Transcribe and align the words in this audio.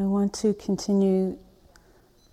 I 0.00 0.04
want 0.04 0.32
to 0.36 0.54
continue 0.54 1.36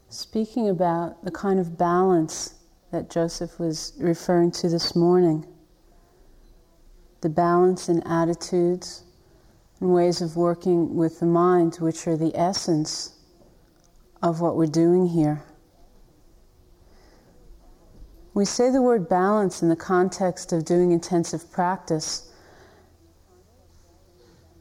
speaking 0.08 0.70
about 0.70 1.26
the 1.26 1.32
kind 1.32 1.60
of 1.60 1.78
balance 1.78 2.56
that 2.94 3.10
Joseph 3.10 3.60
was 3.60 3.92
referring 4.00 4.52
to 4.52 4.70
this 4.70 4.96
morning. 4.96 5.46
The 7.20 7.28
balance 7.28 7.90
in 7.90 8.02
attitudes 8.08 9.04
and 9.82 9.94
ways 9.94 10.22
of 10.22 10.38
working 10.38 10.96
with 10.96 11.20
the 11.20 11.26
mind, 11.26 11.76
which 11.82 12.08
are 12.08 12.16
the 12.16 12.32
essence 12.38 13.20
of 14.24 14.40
what 14.40 14.56
we're 14.56 14.68
doing 14.68 15.06
here. 15.06 15.44
We 18.34 18.46
say 18.46 18.72
the 18.72 18.82
word 18.82 19.10
balance 19.10 19.62
in 19.62 19.68
the 19.68 19.76
context 19.76 20.54
of 20.54 20.64
doing 20.64 20.94
intensive 20.94 21.52
practice. 21.52 22.32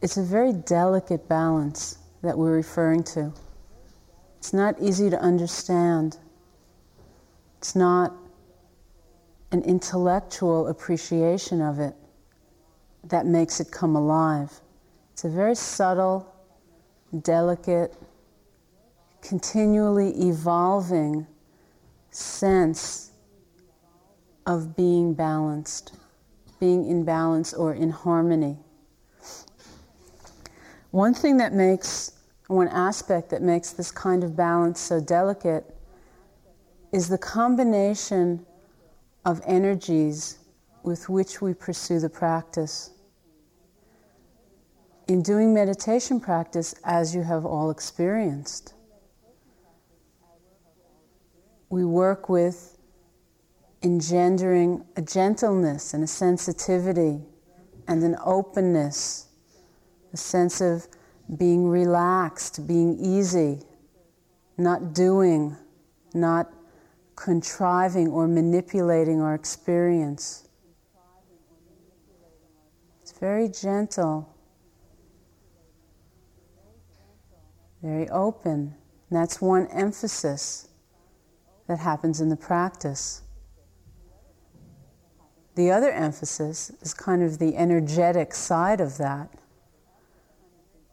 It's 0.02 0.16
a 0.16 0.24
very 0.24 0.52
delicate 0.52 1.28
balance 1.28 1.98
that 2.22 2.36
we're 2.36 2.54
referring 2.54 3.02
to. 3.04 3.32
It's 4.38 4.52
not 4.52 4.80
easy 4.80 5.10
to 5.10 5.20
understand. 5.20 6.18
It's 7.58 7.74
not 7.74 8.12
an 9.52 9.62
intellectual 9.62 10.68
appreciation 10.68 11.60
of 11.60 11.78
it 11.78 11.94
that 13.04 13.26
makes 13.26 13.60
it 13.60 13.70
come 13.70 13.96
alive. 13.96 14.60
It's 15.12 15.24
a 15.24 15.28
very 15.28 15.54
subtle, 15.54 16.32
delicate, 17.22 17.94
continually 19.22 20.10
evolving 20.10 21.26
sense 22.10 23.12
of 24.46 24.76
being 24.76 25.14
balanced, 25.14 25.94
being 26.60 26.86
in 26.86 27.04
balance 27.04 27.52
or 27.52 27.74
in 27.74 27.90
harmony. 27.90 28.58
One 30.90 31.14
thing 31.14 31.36
that 31.38 31.52
makes, 31.52 32.12
one 32.48 32.68
aspect 32.68 33.30
that 33.30 33.42
makes 33.42 33.72
this 33.72 33.90
kind 33.90 34.22
of 34.22 34.36
balance 34.36 34.80
so 34.80 35.00
delicate 35.00 35.76
is 36.92 37.08
the 37.08 37.18
combination 37.18 38.46
of 39.24 39.40
energies 39.46 40.38
with 40.82 41.08
which 41.08 41.42
we 41.42 41.52
pursue 41.52 41.98
the 41.98 42.08
practice. 42.08 42.90
In 45.08 45.22
doing 45.22 45.52
meditation 45.52 46.20
practice, 46.20 46.74
as 46.84 47.14
you 47.14 47.22
have 47.22 47.44
all 47.44 47.70
experienced, 47.70 48.74
we 51.68 51.84
work 51.84 52.28
with 52.28 52.78
engendering 53.82 54.84
a 54.96 55.02
gentleness 55.02 55.94
and 55.94 56.04
a 56.04 56.06
sensitivity 56.06 57.20
and 57.88 58.02
an 58.02 58.16
openness, 58.24 59.26
a 60.12 60.16
sense 60.16 60.60
of 60.60 60.86
being 61.36 61.68
relaxed, 61.68 62.66
being 62.66 62.96
easy, 62.98 63.60
not 64.56 64.94
doing, 64.94 65.56
not 66.14 66.52
contriving 67.16 68.08
or 68.08 68.28
manipulating 68.28 69.20
our 69.20 69.34
experience. 69.34 70.48
It's 73.02 73.12
very 73.18 73.48
gentle, 73.48 74.34
very 77.82 78.08
open. 78.10 78.74
And 79.10 79.20
that's 79.20 79.40
one 79.40 79.66
emphasis 79.68 80.68
that 81.68 81.78
happens 81.78 82.20
in 82.20 82.28
the 82.28 82.36
practice. 82.36 83.22
The 85.54 85.70
other 85.70 85.90
emphasis 85.90 86.70
is 86.82 86.92
kind 86.92 87.22
of 87.22 87.38
the 87.38 87.56
energetic 87.56 88.34
side 88.34 88.80
of 88.80 88.98
that, 88.98 89.30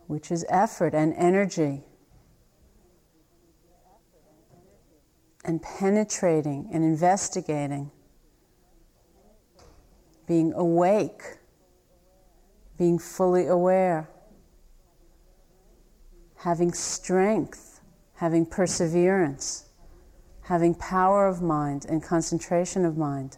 which 0.08 0.32
is 0.32 0.46
effort 0.50 0.94
and 0.94 1.14
energy. 1.16 1.84
And 5.46 5.62
penetrating 5.62 6.70
and 6.72 6.84
investigating, 6.84 7.92
being 10.26 10.54
awake, 10.54 11.22
being 12.78 12.98
fully 12.98 13.48
aware, 13.48 14.10
having 16.38 16.74
strength, 16.74 17.82
having 18.16 18.46
perseverance, 18.46 19.70
having 20.44 20.76
power 20.76 21.28
of 21.28 21.42
mind 21.42 21.86
and 21.86 22.02
concentration 22.02 22.86
of 22.86 22.98
mind. 22.98 23.38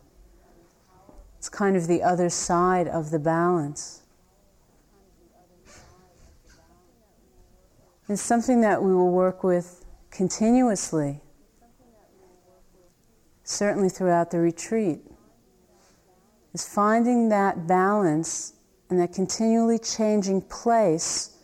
It's 1.37 1.49
kind 1.49 1.75
of 1.75 1.87
the 1.87 2.01
other 2.01 2.29
side 2.29 2.87
of 2.87 3.11
the 3.11 3.19
balance. 3.19 4.01
It's 8.07 8.21
something 8.21 8.61
that 8.61 8.83
we 8.83 8.93
will 8.93 9.09
work 9.09 9.43
with 9.43 9.83
continuously, 10.11 11.21
certainly 13.43 13.89
throughout 13.89 14.29
the 14.29 14.39
retreat, 14.39 14.99
is 16.53 16.67
finding 16.67 17.29
that 17.29 17.65
balance 17.65 18.53
and 18.91 18.99
that 18.99 19.11
continually 19.11 19.79
changing 19.79 20.41
place 20.41 21.37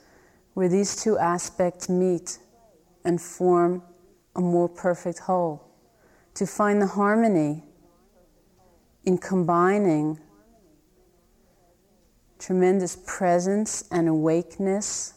where 0.53 0.69
these 0.69 0.95
two 0.95 1.17
aspects 1.17 1.89
meet 1.89 2.37
and 3.05 3.19
form 3.19 3.81
a 4.35 4.41
more 4.41 4.69
perfect 4.69 5.17
whole. 5.17 5.67
To 6.35 6.45
find 6.45 6.79
the 6.79 6.87
harmony 6.87 7.63
in 9.03 9.17
combining 9.17 10.19
tremendous 12.37 12.95
presence 13.05 13.83
and 13.91 14.07
awakeness 14.07 15.15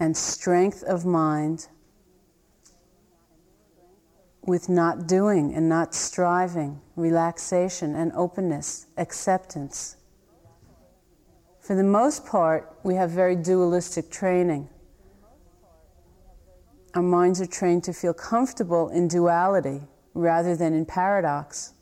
and 0.00 0.16
strength 0.16 0.82
of 0.84 1.04
mind 1.04 1.68
with 4.46 4.68
not 4.68 5.06
doing 5.06 5.54
and 5.54 5.68
not 5.68 5.94
striving, 5.94 6.80
relaxation 6.96 7.94
and 7.94 8.12
openness, 8.14 8.86
acceptance. 8.96 9.96
For 11.60 11.74
the 11.74 11.84
most 11.84 12.24
part, 12.24 12.74
we 12.82 12.94
have 12.94 13.10
very 13.10 13.36
dualistic 13.36 14.10
training. 14.10 14.68
Our 16.94 17.02
minds 17.02 17.40
are 17.42 17.46
trained 17.46 17.84
to 17.84 17.92
feel 17.92 18.14
comfortable 18.14 18.88
in 18.88 19.08
duality 19.08 19.82
rather 20.14 20.56
than 20.56 20.72
in 20.72 20.86
paradox. 20.86 21.74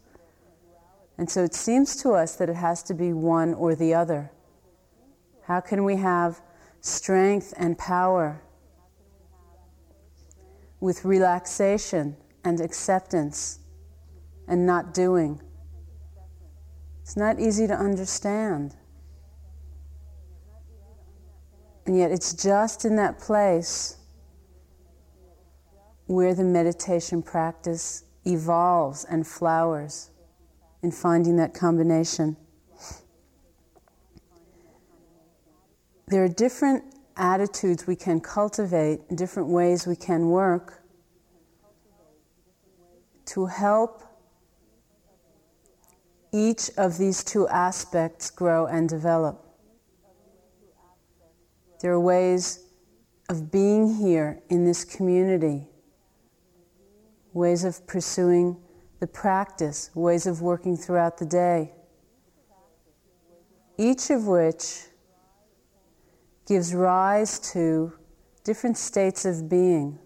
And 1.19 1.31
so 1.31 1.44
it 1.44 1.54
seems 1.54 1.94
to 2.03 2.10
us 2.10 2.34
that 2.37 2.48
it 2.48 2.56
has 2.56 2.83
to 2.84 2.94
be 2.94 3.12
one 3.12 3.54
or 3.54 3.77
the 3.77 3.94
other. 3.94 4.33
How 5.43 5.60
can 5.60 5.84
we 5.84 5.97
have 5.97 6.41
strength 6.86 7.52
and 7.56 7.76
power 7.76 8.41
with 10.80 11.04
relaxation 11.04 12.16
and 12.44 12.60
acceptance 12.60 13.58
and 14.47 14.64
not 14.64 14.94
doing? 14.94 15.41
It's 17.02 17.16
not 17.16 17.41
easy 17.41 17.66
to 17.66 17.74
understand. 17.74 18.76
And 21.86 21.97
yet, 21.97 22.10
it's 22.10 22.32
just 22.34 22.84
in 22.84 22.97
that 22.97 23.18
place 23.18 23.97
where 26.06 26.34
the 26.34 26.44
meditation 26.44 27.22
practice 27.22 28.04
evolves 28.24 29.04
and 29.04 29.26
flowers 29.26 30.10
in 30.82 30.91
finding 30.91 31.36
that 31.36 31.54
combination. 31.54 32.36
There 36.09 36.22
are 36.22 36.28
different 36.28 36.84
attitudes 37.17 37.89
we 37.89 37.97
can 37.97 38.21
cultivate, 38.21 39.00
different 39.17 39.49
ways 39.49 39.89
we 39.89 39.97
can 39.97 40.28
work 40.28 40.84
to 43.27 43.47
help 43.47 44.05
each 46.33 46.71
of 46.77 46.97
these 46.99 47.25
two 47.25 47.49
aspects 47.49 48.31
grow 48.31 48.66
and 48.66 48.89
develop. 48.89 49.45
There 51.81 51.91
are 51.91 52.00
ways 52.00 52.65
of 53.28 53.50
being 53.50 53.97
here 53.97 54.41
in 54.48 54.65
this 54.65 54.84
community, 54.84 55.66
ways 57.33 57.65
of 57.65 57.84
pursuing 57.89 58.57
the 59.01 59.09
practice, 59.09 59.91
ways 59.95 60.27
of 60.27 60.41
working 60.41 60.77
throughout 60.77 61.19
the 61.19 61.27
day, 61.27 61.72
each 63.77 64.10
of 64.10 64.28
which 64.28 64.86
gives 66.47 66.75
rise 66.75 67.39
to 67.53 67.93
different 68.45 68.78
states 68.78 69.25
of 69.25 69.48
being 69.48 69.98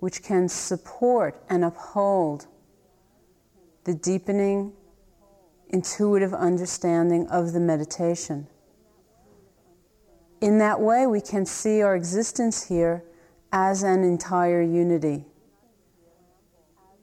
which 0.00 0.22
can 0.22 0.48
support 0.48 1.42
and 1.48 1.64
uphold 1.64 2.46
the 3.84 3.94
deepening 3.94 4.72
intuitive 5.70 6.32
understanding 6.32 7.26
of 7.28 7.52
the 7.52 7.60
meditation. 7.60 8.46
In 10.40 10.58
that 10.58 10.80
way, 10.80 11.06
we 11.06 11.20
can 11.20 11.44
see 11.44 11.82
our 11.82 11.96
existence 11.96 12.68
here 12.68 13.04
as 13.52 13.82
an 13.82 14.04
entire 14.04 14.62
unity. 14.62 15.24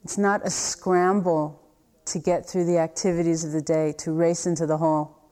It's 0.04 0.18
not 0.18 0.46
a 0.46 0.50
scramble 0.50 1.62
to 2.06 2.20
get 2.20 2.46
through 2.46 2.66
the 2.66 2.78
activities 2.78 3.44
of 3.44 3.52
the 3.52 3.62
day, 3.62 3.94
to 3.98 4.12
race 4.14 4.46
into 4.46 4.66
the 4.66 4.78
hall, 4.78 5.32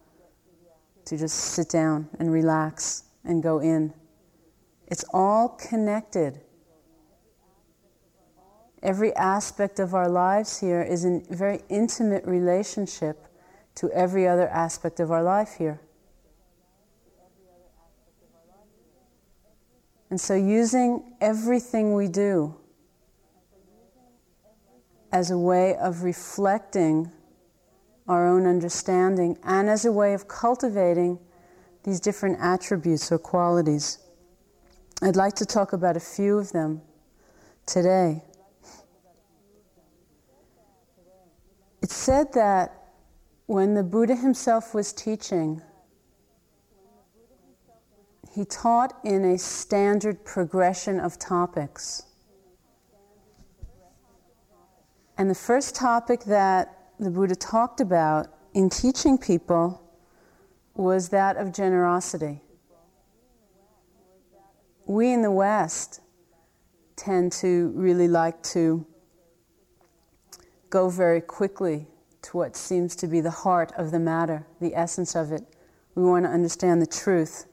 to 1.05 1.17
just 1.17 1.35
sit 1.35 1.69
down 1.69 2.09
and 2.19 2.31
relax 2.31 3.03
and 3.23 3.41
go 3.41 3.59
in. 3.59 3.93
It's 4.87 5.05
all 5.13 5.49
connected. 5.49 6.41
Every 8.81 9.15
aspect 9.15 9.79
of 9.79 9.93
our 9.95 10.09
lives 10.09 10.59
here 10.59 10.81
is 10.81 11.05
in 11.05 11.25
very 11.29 11.61
intimate 11.69 12.25
relationship 12.25 13.25
to 13.75 13.89
every 13.91 14.27
other 14.27 14.47
aspect 14.49 14.99
of 14.99 15.11
our 15.11 15.23
life 15.23 15.55
here. 15.57 15.79
And 20.09 20.21
so, 20.21 20.35
using 20.35 21.15
everything 21.21 21.95
we 21.95 22.07
do 22.07 22.55
as 25.11 25.31
a 25.31 25.37
way 25.37 25.75
of 25.77 26.03
reflecting 26.03 27.11
our 28.07 28.27
own 28.27 28.45
understanding 28.45 29.37
and 29.43 29.69
as 29.69 29.85
a 29.85 29.91
way 29.91 30.13
of 30.13 30.27
cultivating 30.27 31.17
these 31.83 31.99
different 31.99 32.37
attributes 32.39 33.11
or 33.11 33.19
qualities. 33.19 33.99
I'd 35.01 35.15
like 35.15 35.35
to 35.35 35.45
talk 35.45 35.73
about 35.73 35.97
a 35.97 35.99
few 35.99 36.37
of 36.39 36.51
them 36.51 36.81
today. 37.65 38.23
It's 41.81 41.95
said 41.95 42.31
that 42.33 42.71
when 43.47 43.73
the 43.73 43.83
Buddha 43.83 44.15
himself 44.15 44.73
was 44.73 44.93
teaching, 44.93 45.61
he 48.31 48.45
taught 48.45 48.93
in 49.03 49.25
a 49.25 49.37
standard 49.37 50.23
progression 50.23 50.99
of 50.99 51.19
topics. 51.19 52.03
And 55.17 55.29
the 55.29 55.35
first 55.35 55.75
topic 55.75 56.23
that 56.23 56.93
the 56.99 57.11
Buddha 57.11 57.35
talked 57.35 57.81
about 57.81 58.27
in 58.53 58.69
teaching 58.69 59.17
people 59.17 59.82
was 60.75 61.09
that 61.09 61.37
of 61.37 61.53
generosity. 61.53 62.41
We 64.85 65.11
in 65.11 65.21
the 65.21 65.31
West 65.31 66.01
tend 66.95 67.31
to 67.33 67.71
really 67.75 68.07
like 68.07 68.41
to 68.43 68.85
go 70.69 70.89
very 70.89 71.21
quickly 71.21 71.87
to 72.23 72.37
what 72.37 72.55
seems 72.55 72.95
to 72.95 73.07
be 73.07 73.21
the 73.21 73.31
heart 73.31 73.71
of 73.77 73.91
the 73.91 73.99
matter, 73.99 74.45
the 74.59 74.75
essence 74.75 75.15
of 75.15 75.31
it. 75.31 75.43
We 75.95 76.03
want 76.03 76.25
to 76.25 76.29
understand 76.29 76.81
the 76.81 76.87
truth 76.87 77.45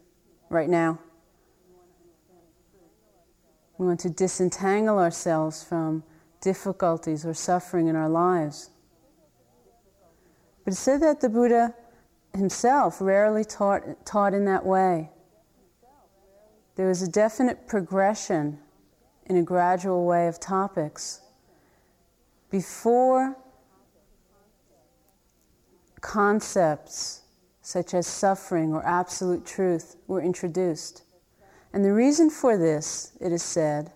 right 0.49 0.69
now. 0.69 0.99
We 3.79 3.87
want 3.87 4.01
to 4.01 4.11
disentangle 4.11 4.99
ourselves 4.99 5.63
from 5.63 6.03
difficulties 6.41 7.25
or 7.25 7.35
suffering 7.35 7.89
in 7.89 7.97
our 7.97 8.09
lives. 8.09 8.71
But 10.65 10.75
it 10.75 10.77
said 10.77 11.01
that 11.03 11.21
the 11.21 11.29
Buddha 11.29 11.75
himself 12.35 13.01
rarely 13.01 13.45
taught, 13.45 14.07
taught 14.07 14.35
in 14.35 14.45
that 14.45 14.65
way. 14.65 15.11
There 16.77 16.89
was 16.89 17.03
a 17.03 17.09
definite 17.09 17.67
progression 17.67 18.59
in 19.27 19.37
a 19.37 19.43
gradual 19.43 20.07
way 20.07 20.27
of 20.29 20.41
topics. 20.41 21.21
Before 22.51 23.37
concepts 26.01 27.23
such 27.63 27.95
as 27.95 28.07
suffering 28.07 28.73
or 28.73 28.85
absolute 28.85 29.45
truth 29.45 29.97
were 30.07 30.21
introduced. 30.21 31.03
And 31.73 31.85
the 31.85 31.93
reason 31.93 32.31
for 32.31 32.57
this, 32.57 33.13
it 33.21 33.31
is 33.31 33.43
said, 33.43 33.93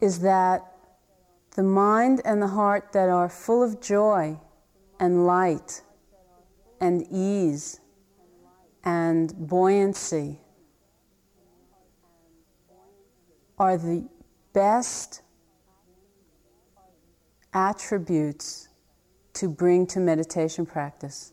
is 0.00 0.20
that 0.20 0.72
the 1.56 1.62
mind 1.62 2.20
and 2.24 2.40
the 2.40 2.48
heart 2.48 2.92
that 2.92 3.08
are 3.08 3.28
full 3.28 3.62
of 3.62 3.80
joy 3.80 4.38
and 5.00 5.26
light 5.26 5.82
and 6.82 7.06
ease 7.12 7.78
and 8.82 9.32
buoyancy 9.38 10.40
are 13.56 13.78
the 13.78 14.08
best 14.52 15.22
attributes 17.54 18.68
to 19.32 19.48
bring 19.48 19.86
to 19.86 20.00
meditation 20.00 20.66
practice. 20.66 21.32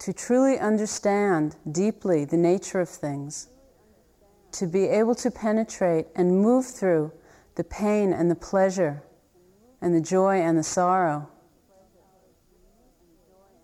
To 0.00 0.12
truly 0.12 0.58
understand 0.58 1.54
deeply 1.70 2.24
the 2.24 2.36
nature 2.36 2.80
of 2.80 2.88
things, 2.88 3.48
to 4.50 4.66
be 4.66 4.86
able 4.86 5.14
to 5.14 5.30
penetrate 5.30 6.08
and 6.16 6.40
move 6.42 6.66
through 6.66 7.12
the 7.54 7.62
pain 7.62 8.12
and 8.12 8.28
the 8.28 8.34
pleasure 8.34 9.04
and 9.80 9.94
the 9.94 10.00
joy 10.00 10.40
and 10.40 10.58
the 10.58 10.64
sorrow 10.64 11.30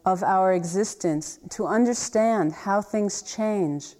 of 0.04 0.22
our 0.22 0.52
existence 0.52 1.38
to 1.50 1.66
understand 1.66 2.52
how 2.52 2.82
things 2.82 3.22
change, 3.22 3.94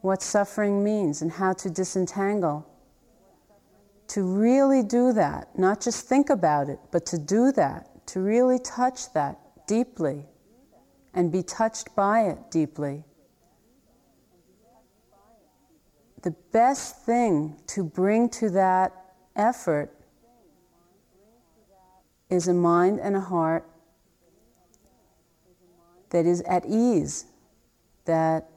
what 0.00 0.22
suffering 0.22 0.82
means, 0.82 1.22
and 1.22 1.32
how 1.32 1.52
to 1.52 1.70
disentangle. 1.70 2.66
To 4.08 4.22
really 4.22 4.82
do 4.82 5.12
that, 5.12 5.58
not 5.58 5.80
just 5.80 6.06
think 6.08 6.30
about 6.30 6.68
it, 6.68 6.78
but 6.90 7.04
to 7.06 7.18
do 7.18 7.52
that, 7.52 8.06
to 8.08 8.20
really 8.20 8.58
touch 8.58 9.12
that 9.12 9.38
deeply 9.66 10.26
and 11.14 11.30
be 11.30 11.42
touched 11.42 11.94
by 11.94 12.22
it 12.28 12.38
deeply. 12.50 13.04
The 16.22 16.32
best 16.52 17.04
thing 17.04 17.56
to 17.68 17.84
bring 17.84 18.28
to 18.30 18.50
that 18.50 18.92
effort 19.36 19.90
is 22.30 22.48
a 22.48 22.54
mind 22.54 22.98
and 23.00 23.14
a 23.14 23.20
heart 23.20 23.68
that 26.14 26.26
is 26.26 26.42
at 26.42 26.64
ease, 26.64 27.24
that 28.04 28.48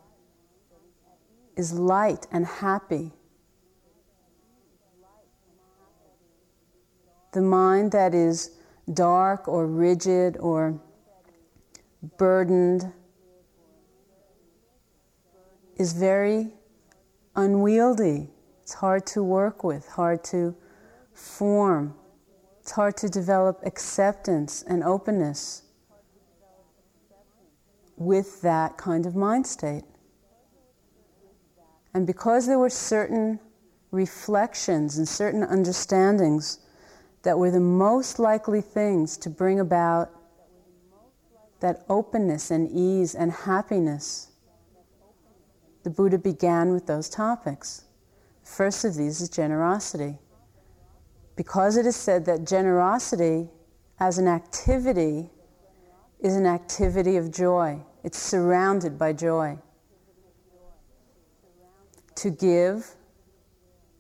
is 1.56 1.74
light 1.74 2.28
and 2.32 2.46
happy. 2.46 3.12
The 7.34 7.42
mind 7.42 7.94
that 7.94 8.14
is 8.14 8.52
dark 8.94 9.48
or 9.48 9.66
rigid 9.66 10.38
or 10.38 10.80
burdened 12.20 12.94
is 15.78 15.94
very 15.94 16.50
unwieldy. 17.36 18.30
It's 18.62 18.76
hard 18.76 19.08
to 19.08 19.24
work 19.24 19.64
with, 19.64 19.88
hard 19.88 20.24
to 20.26 20.56
form. 21.16 21.96
It's 22.62 22.74
hard 22.74 22.96
to 22.98 23.10
develop 23.10 23.62
acceptance 23.66 24.62
and 24.62 24.84
openness 24.84 25.64
with 27.98 28.42
that 28.44 28.78
kind 28.78 29.06
of 29.06 29.16
mind 29.16 29.46
state. 29.46 29.84
And 31.94 32.06
because 32.06 32.46
there 32.46 32.60
were 32.60 32.70
certain 32.70 33.40
reflections 33.92 34.98
and 34.98 35.08
certain 35.08 35.44
understandings 35.44 36.60
that 37.24 37.38
were 37.38 37.52
the 37.52 37.60
most 37.60 38.20
likely 38.20 38.62
things 38.62 39.18
to 39.18 39.30
bring 39.30 39.60
about 39.60 40.12
that 41.60 41.84
openness 41.90 42.52
and 42.52 42.70
ease 42.72 43.16
and 43.16 43.32
happiness, 43.32 44.30
the 45.84 45.90
Buddha 45.90 46.20
began 46.20 46.72
with 46.72 46.86
those 46.86 47.10
topics. 47.10 47.86
First 48.44 48.86
of 48.86 48.96
these 48.96 49.22
is 49.22 49.30
generosity. 49.30 50.20
Because 51.36 51.78
it 51.78 51.86
is 51.86 51.96
said 51.96 52.26
that 52.26 52.46
generosity 52.46 53.50
as 54.00 54.18
an 54.18 54.28
activity 54.28 55.32
is 56.20 56.36
an 56.36 56.46
activity 56.46 57.18
of 57.18 57.32
joy. 57.32 57.80
It's 58.04 58.18
surrounded 58.18 58.98
by 58.98 59.14
joy. 59.14 59.60
To 62.16 62.30
give 62.32 62.96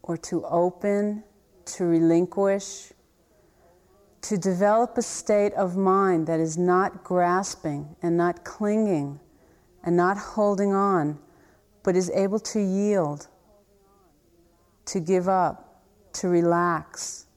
or 0.01 0.17
to 0.17 0.43
open, 0.45 1.23
to 1.65 1.85
relinquish, 1.85 2.91
to 4.21 4.37
develop 4.37 4.97
a 4.97 5.01
state 5.01 5.53
of 5.53 5.77
mind 5.77 6.27
that 6.27 6.39
is 6.39 6.57
not 6.57 7.03
grasping 7.03 7.95
and 8.01 8.17
not 8.17 8.43
clinging 8.43 9.19
and 9.83 9.95
not 9.95 10.17
holding 10.17 10.73
on, 10.73 11.19
but 11.83 11.95
is 11.95 12.09
able 12.11 12.39
to 12.39 12.59
yield, 12.59 13.27
to 14.85 14.99
give 14.99 15.29
up, 15.29 15.83
to 16.13 16.27
relax. 16.27 17.27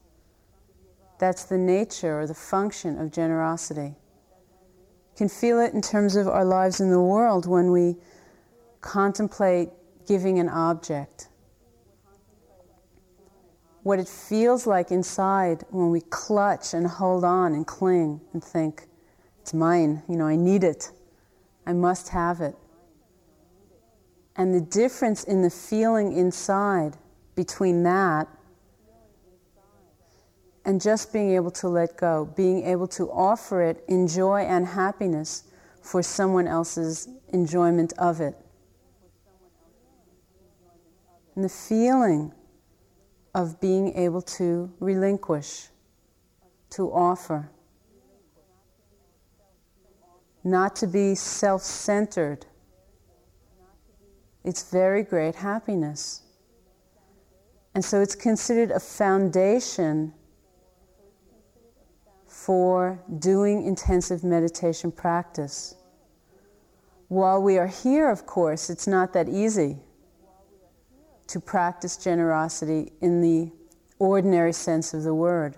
That's 1.19 1.43
the 1.43 1.57
nature 1.57 2.19
or 2.19 2.25
the 2.25 2.33
function 2.33 2.97
of 2.97 3.11
generosity 3.11 3.95
can 5.21 5.29
feel 5.29 5.59
it 5.59 5.71
in 5.75 5.83
terms 5.83 6.15
of 6.15 6.27
our 6.27 6.43
lives 6.43 6.79
in 6.79 6.89
the 6.89 6.99
world 6.99 7.45
when 7.45 7.71
we 7.71 7.95
contemplate 8.81 9.69
giving 10.07 10.39
an 10.39 10.49
object. 10.49 11.27
What 13.83 13.99
it 13.99 14.07
feels 14.07 14.65
like 14.65 14.89
inside 14.89 15.63
when 15.69 15.91
we 15.91 16.01
clutch 16.09 16.73
and 16.73 16.87
hold 16.87 17.23
on 17.23 17.53
and 17.53 17.67
cling 17.67 18.19
and 18.33 18.43
think, 18.43 18.87
it's 19.39 19.53
mine, 19.53 20.01
you 20.09 20.17
know, 20.17 20.25
I 20.25 20.35
need 20.35 20.63
it, 20.63 20.91
I 21.67 21.73
must 21.73 22.09
have 22.09 22.41
it. 22.41 22.55
And 24.37 24.55
the 24.55 24.61
difference 24.61 25.23
in 25.25 25.43
the 25.43 25.51
feeling 25.51 26.13
inside 26.13 26.97
between 27.35 27.83
that 27.83 28.27
and 30.65 30.79
just 30.79 31.11
being 31.11 31.31
able 31.31 31.51
to 31.51 31.67
let 31.67 31.97
go, 31.97 32.31
being 32.35 32.65
able 32.65 32.87
to 32.87 33.09
offer 33.11 33.61
it 33.61 33.83
in 33.87 34.07
joy 34.07 34.41
and 34.41 34.65
happiness 34.65 35.43
for 35.81 36.03
someone 36.03 36.47
else's 36.47 37.07
enjoyment 37.33 37.93
of 37.97 38.21
it. 38.21 38.35
and 41.35 41.45
the 41.45 41.49
feeling 41.49 42.31
of 43.33 43.59
being 43.59 43.93
able 43.95 44.21
to 44.21 44.71
relinquish, 44.79 45.69
to 46.69 46.91
offer, 46.91 47.49
not 50.43 50.75
to 50.75 50.87
be 50.87 51.15
self 51.15 51.61
centered. 51.61 52.45
It's 54.43 54.69
very 54.69 55.03
great 55.03 55.35
happiness. 55.35 56.23
And 57.73 57.85
so 57.85 58.01
it's 58.01 58.15
considered 58.15 58.71
a 58.71 58.79
foundation 58.79 60.13
for 62.51 63.01
doing 63.19 63.65
intensive 63.65 64.25
meditation 64.25 64.91
practice. 64.91 65.73
While 67.07 67.41
we 67.41 67.57
are 67.57 67.67
here, 67.67 68.09
of 68.09 68.25
course, 68.25 68.69
it's 68.69 68.87
not 68.87 69.13
that 69.13 69.29
easy 69.29 69.77
to 71.27 71.39
practice 71.39 71.95
generosity 71.95 72.91
in 72.99 73.21
the 73.21 73.53
ordinary 73.99 74.51
sense 74.51 74.93
of 74.93 75.03
the 75.03 75.13
word. 75.13 75.55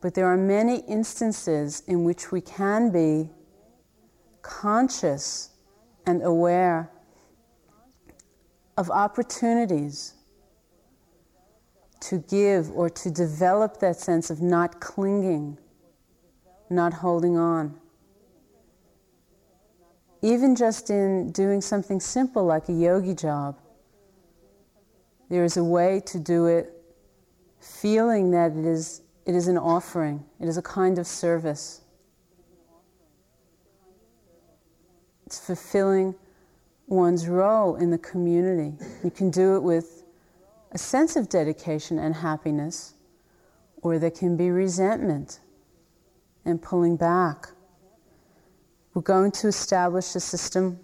But 0.00 0.14
there 0.14 0.24
are 0.24 0.38
many 0.38 0.78
instances 0.88 1.82
in 1.86 2.02
which 2.04 2.32
we 2.32 2.40
can 2.40 2.90
be 2.90 3.28
conscious 4.40 5.50
and 6.06 6.22
aware 6.22 6.90
of 8.78 8.90
opportunities 8.90 10.14
to 12.00 12.18
give 12.18 12.70
or 12.70 12.88
to 12.88 13.10
develop 13.10 13.78
that 13.80 13.96
sense 13.96 14.30
of 14.30 14.40
not 14.40 14.80
clinging, 14.80 15.58
not 16.68 16.92
holding 16.92 17.36
on. 17.36 17.78
Even 20.22 20.54
just 20.54 20.90
in 20.90 21.32
doing 21.32 21.60
something 21.60 22.00
simple 22.00 22.44
like 22.44 22.68
a 22.68 22.72
yogi 22.72 23.14
job, 23.14 23.58
there 25.28 25.44
is 25.44 25.56
a 25.56 25.64
way 25.64 26.00
to 26.06 26.18
do 26.18 26.46
it 26.46 26.72
feeling 27.60 28.30
that 28.30 28.52
it 28.52 28.64
is, 28.64 29.02
it 29.26 29.34
is 29.34 29.46
an 29.46 29.56
offering, 29.56 30.24
it 30.40 30.48
is 30.48 30.56
a 30.56 30.62
kind 30.62 30.98
of 30.98 31.06
service. 31.06 31.82
It's 35.26 35.38
fulfilling 35.38 36.14
one's 36.88 37.28
role 37.28 37.76
in 37.76 37.90
the 37.90 37.98
community. 37.98 38.76
You 39.04 39.10
can 39.10 39.30
do 39.30 39.56
it 39.56 39.62
with 39.62 39.99
a 40.72 40.78
sense 40.78 41.16
of 41.16 41.28
dedication 41.28 41.98
and 41.98 42.14
happiness, 42.14 42.94
or 43.82 43.98
there 43.98 44.10
can 44.10 44.36
be 44.36 44.50
resentment 44.50 45.40
and 46.44 46.62
pulling 46.62 46.96
back. 46.96 47.48
We're 48.94 49.02
going 49.02 49.32
to 49.32 49.48
establish 49.48 50.14
a 50.14 50.20
system 50.20 50.78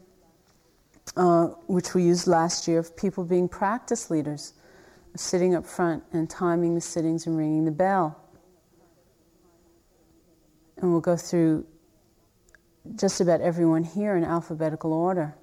uh, 1.16 1.46
which 1.66 1.94
we 1.94 2.02
used 2.02 2.26
last 2.26 2.66
year 2.66 2.78
of 2.78 2.96
people 2.96 3.24
being 3.24 3.48
practice 3.48 4.10
leaders, 4.10 4.54
sitting 5.14 5.54
up 5.54 5.64
front 5.64 6.02
and 6.12 6.28
timing 6.28 6.74
the 6.74 6.80
sittings 6.80 7.26
and 7.26 7.36
ringing 7.36 7.64
the 7.64 7.70
bell. 7.70 8.20
And 10.78 10.90
we'll 10.90 11.00
go 11.00 11.16
through 11.16 11.66
just 12.96 13.20
about 13.20 13.40
everyone 13.40 13.82
here 13.82 14.16
in 14.16 14.24
alphabetical 14.24 14.92
order 14.92 15.34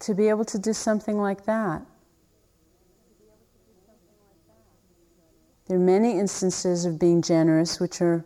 to 0.00 0.14
be 0.14 0.28
able 0.28 0.44
to 0.44 0.58
do 0.58 0.72
something 0.72 1.18
like 1.18 1.44
that. 1.44 1.82
There 5.66 5.76
are 5.76 5.80
many 5.80 6.18
instances 6.18 6.84
of 6.84 6.98
being 6.98 7.22
generous 7.22 7.80
which 7.80 8.00
are 8.00 8.24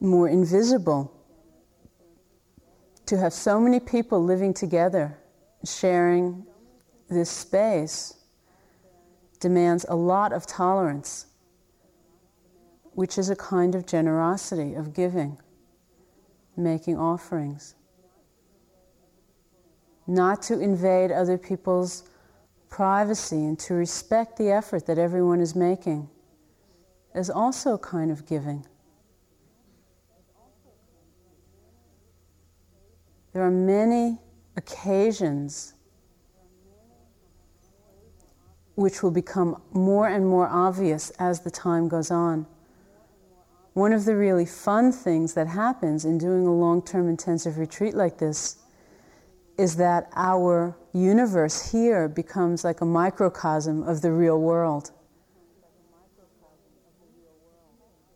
more 0.00 0.28
invisible. 0.28 1.10
To 3.06 3.18
have 3.18 3.34
so 3.34 3.60
many 3.60 3.80
people 3.80 4.24
living 4.24 4.54
together, 4.54 5.18
sharing 5.64 6.46
this 7.10 7.30
space, 7.30 8.14
demands 9.40 9.84
a 9.90 9.94
lot 9.94 10.32
of 10.32 10.46
tolerance, 10.46 11.26
which 12.92 13.18
is 13.18 13.28
a 13.28 13.36
kind 13.36 13.74
of 13.74 13.84
generosity, 13.84 14.74
of 14.74 14.94
giving, 14.94 15.36
making 16.56 16.96
offerings 16.96 17.74
not 20.06 20.42
to 20.42 20.60
invade 20.60 21.10
other 21.10 21.38
people's 21.38 22.04
privacy 22.68 23.44
and 23.44 23.58
to 23.58 23.74
respect 23.74 24.36
the 24.36 24.50
effort 24.50 24.86
that 24.86 24.98
everyone 24.98 25.40
is 25.40 25.54
making 25.54 26.08
is 27.14 27.30
also 27.30 27.74
a 27.74 27.78
kind 27.78 28.10
of 28.10 28.26
giving. 28.26 28.66
There 33.32 33.42
are 33.42 33.50
many 33.50 34.18
occasions 34.56 35.74
which 38.76 39.02
will 39.02 39.10
become 39.10 39.60
more 39.72 40.08
and 40.08 40.26
more 40.26 40.48
obvious 40.48 41.10
as 41.18 41.40
the 41.40 41.50
time 41.50 41.88
goes 41.88 42.10
on. 42.10 42.46
One 43.72 43.92
of 43.92 44.04
the 44.04 44.16
really 44.16 44.46
fun 44.46 44.92
things 44.92 45.34
that 45.34 45.48
happens 45.48 46.04
in 46.04 46.18
doing 46.18 46.46
a 46.46 46.52
long 46.52 46.82
term 46.82 47.08
intensive 47.08 47.58
retreat 47.58 47.94
like 47.94 48.18
this 48.18 48.56
is 49.56 49.76
that 49.76 50.10
our 50.16 50.76
universe 50.92 51.70
here 51.70 52.08
becomes 52.08 52.64
like 52.64 52.80
a 52.80 52.84
microcosm 52.84 53.82
of 53.84 54.00
the 54.00 54.10
real 54.10 54.40
world. 54.40 54.90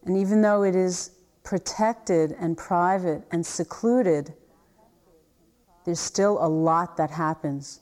And 0.05 0.17
even 0.17 0.41
though 0.41 0.63
it 0.63 0.75
is 0.75 1.13
protected 1.45 2.35
and 2.41 2.57
private 2.57 3.23
and 3.31 3.45
secluded, 3.45 4.35
there's 5.85 6.01
still 6.01 6.45
a 6.45 6.49
lot 6.49 6.97
that 6.97 7.11
happens. 7.11 7.81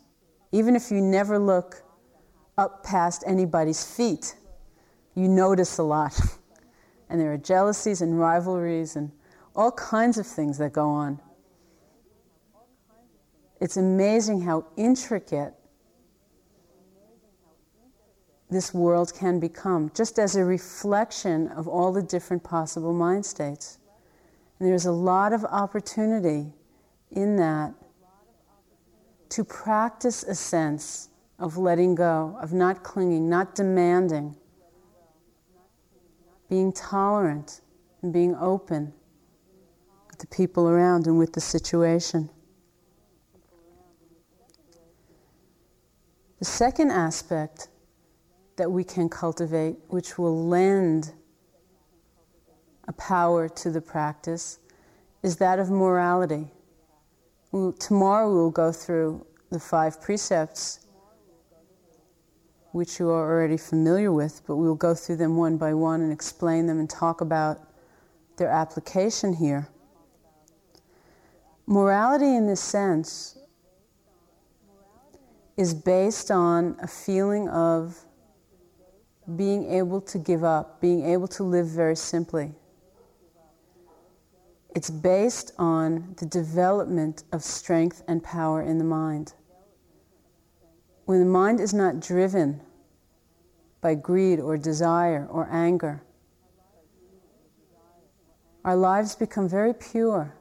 Even 0.53 0.77
if 0.77 0.91
you 0.91 1.01
never 1.01 1.39
look 1.39 1.83
up 2.59 2.83
past 2.83 3.25
anybody's 3.27 3.85
feet, 3.85 4.37
you 5.15 5.29
notice 5.29 5.79
a 5.79 5.83
lot. 5.83 6.19
and 7.09 7.21
there 7.21 7.33
are 7.33 7.39
jealousies 7.39 8.03
and 8.03 8.19
rivalries 8.19 8.97
and 8.97 9.11
all 9.55 9.73
kinds 9.73 10.19
of 10.19 10.27
things 10.27 10.59
that 10.59 10.73
go 10.73 10.89
on. 10.89 11.21
It's 13.61 13.77
amazing 13.77 14.43
how 14.43 14.67
intricate 14.77 15.55
this 18.51 18.73
world 18.73 19.13
can 19.15 19.41
become, 19.41 19.91
just 19.95 20.19
as 20.19 20.37
a 20.37 20.45
reflection 20.45 21.49
of 21.49 21.67
all 21.67 21.93
the 21.93 22.03
different 22.03 22.45
possible 22.45 22.93
mind 22.93 23.27
states. 23.27 23.79
And 24.59 24.69
there's 24.69 24.87
a 24.87 24.93
lot 24.93 25.33
of 25.33 25.45
opportunity 25.45 26.53
in 27.11 27.37
that 27.37 27.75
to 29.31 29.45
practice 29.45 30.23
a 30.23 30.35
sense 30.35 31.09
of 31.39 31.57
letting 31.57 31.95
go, 31.95 32.39
of 32.41 32.53
not 32.53 32.83
clinging, 32.83 33.29
not 33.29 33.55
demanding, 33.55 34.37
being 36.49 36.73
tolerant 36.73 37.61
and 38.03 38.13
being 38.13 38.35
open 38.37 38.93
with 40.09 40.19
the 40.19 40.27
people 40.29 40.69
around 40.69 41.07
and 41.07 41.19
with 41.19 41.33
the 41.33 41.41
situation. 41.41 42.31
The 46.39 46.45
second 46.45 46.91
aspect 46.91 47.69
that 48.57 48.71
we 48.71 48.85
can 48.85 49.09
cultivate, 49.09 49.77
which 49.89 50.19
will 50.19 50.47
lend 50.47 51.13
a 52.89 52.93
power 52.93 53.49
to 53.49 53.71
the 53.71 53.81
practice, 53.81 54.59
is 55.23 55.37
that 55.39 55.59
of 55.59 55.71
morality. 55.71 56.49
Tomorrow 57.79 58.29
we 58.29 58.37
will 58.37 58.51
go 58.51 58.71
through 58.71 59.27
the 59.51 59.59
five 59.59 60.01
precepts, 60.01 60.87
which 62.73 62.99
you 62.99 63.09
are 63.09 63.31
already 63.31 63.57
familiar 63.57 64.13
with, 64.13 64.43
but 64.47 64.57
we 64.57 64.67
will 64.67 64.75
go 64.75 64.95
through 64.95 65.17
them 65.17 65.37
one 65.37 65.57
by 65.57 65.73
one 65.73 66.03
and 66.03 66.13
explain 66.13 66.67
them 66.67 66.79
and 66.79 66.91
talk 66.91 67.23
about 67.23 67.61
their 68.37 68.49
application 68.49 69.33
here. 69.33 69.69
Morality, 71.67 72.37
in 72.37 72.47
this 72.47 72.61
sense, 72.61 73.36
is 75.57 75.73
based 75.73 76.31
on 76.31 76.77
a 76.83 76.87
feeling 76.87 77.49
of 77.49 77.99
being 79.37 79.71
able 79.71 80.01
to 80.01 80.19
give 80.19 80.45
up, 80.45 80.81
being 80.81 81.05
able 81.05 81.27
to 81.27 81.43
live 81.43 81.67
very 81.67 81.97
simply. 81.97 82.53
It's 84.75 84.91
based 84.91 85.53
on 85.59 86.15
the 86.19 86.27
development 86.27 87.25
of 87.33 87.43
strength 87.43 88.03
and 88.07 88.23
power 88.23 88.61
in 88.63 88.77
the 88.77 88.85
mind. 88.85 89.33
When 91.07 91.21
the 91.21 91.25
mind 91.25 91.61
is 91.61 91.73
not 91.73 92.01
driven 92.01 92.61
by 93.81 93.95
greed 93.95 94.39
or 94.39 94.59
desire 94.59 95.27
or 95.31 95.49
anger, 95.51 96.03
our 98.65 98.77
lives 98.77 99.17
become 99.17 99.49
very 99.49 99.73
pure 99.73 100.35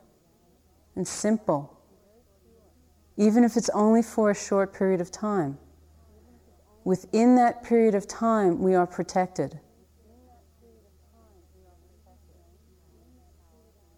and 0.95 1.07
simple 1.07 1.75
even 3.17 3.43
if 3.43 3.55
it's 3.55 3.69
only 3.69 4.01
for 4.01 4.31
a 4.31 4.36
short 4.36 4.74
period 4.74 5.01
of 5.01 5.12
time. 5.12 5.57
Within 6.84 7.36
that 7.36 7.63
period 7.63 7.95
of 7.95 8.07
time, 8.07 8.62
we 8.62 8.75
are 8.75 8.86
protected. 8.86 9.60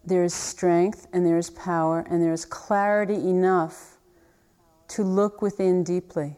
There 0.04 0.24
is 0.24 0.32
strength 0.32 1.06
and 1.12 1.26
there 1.26 1.36
is 1.36 1.50
power 1.50 2.06
and 2.08 2.22
there 2.22 2.32
is 2.32 2.46
clarity 2.46 3.14
enough 3.14 3.98
to 4.88 5.02
look 5.02 5.42
within 5.42 5.84
deeply. 5.84 6.36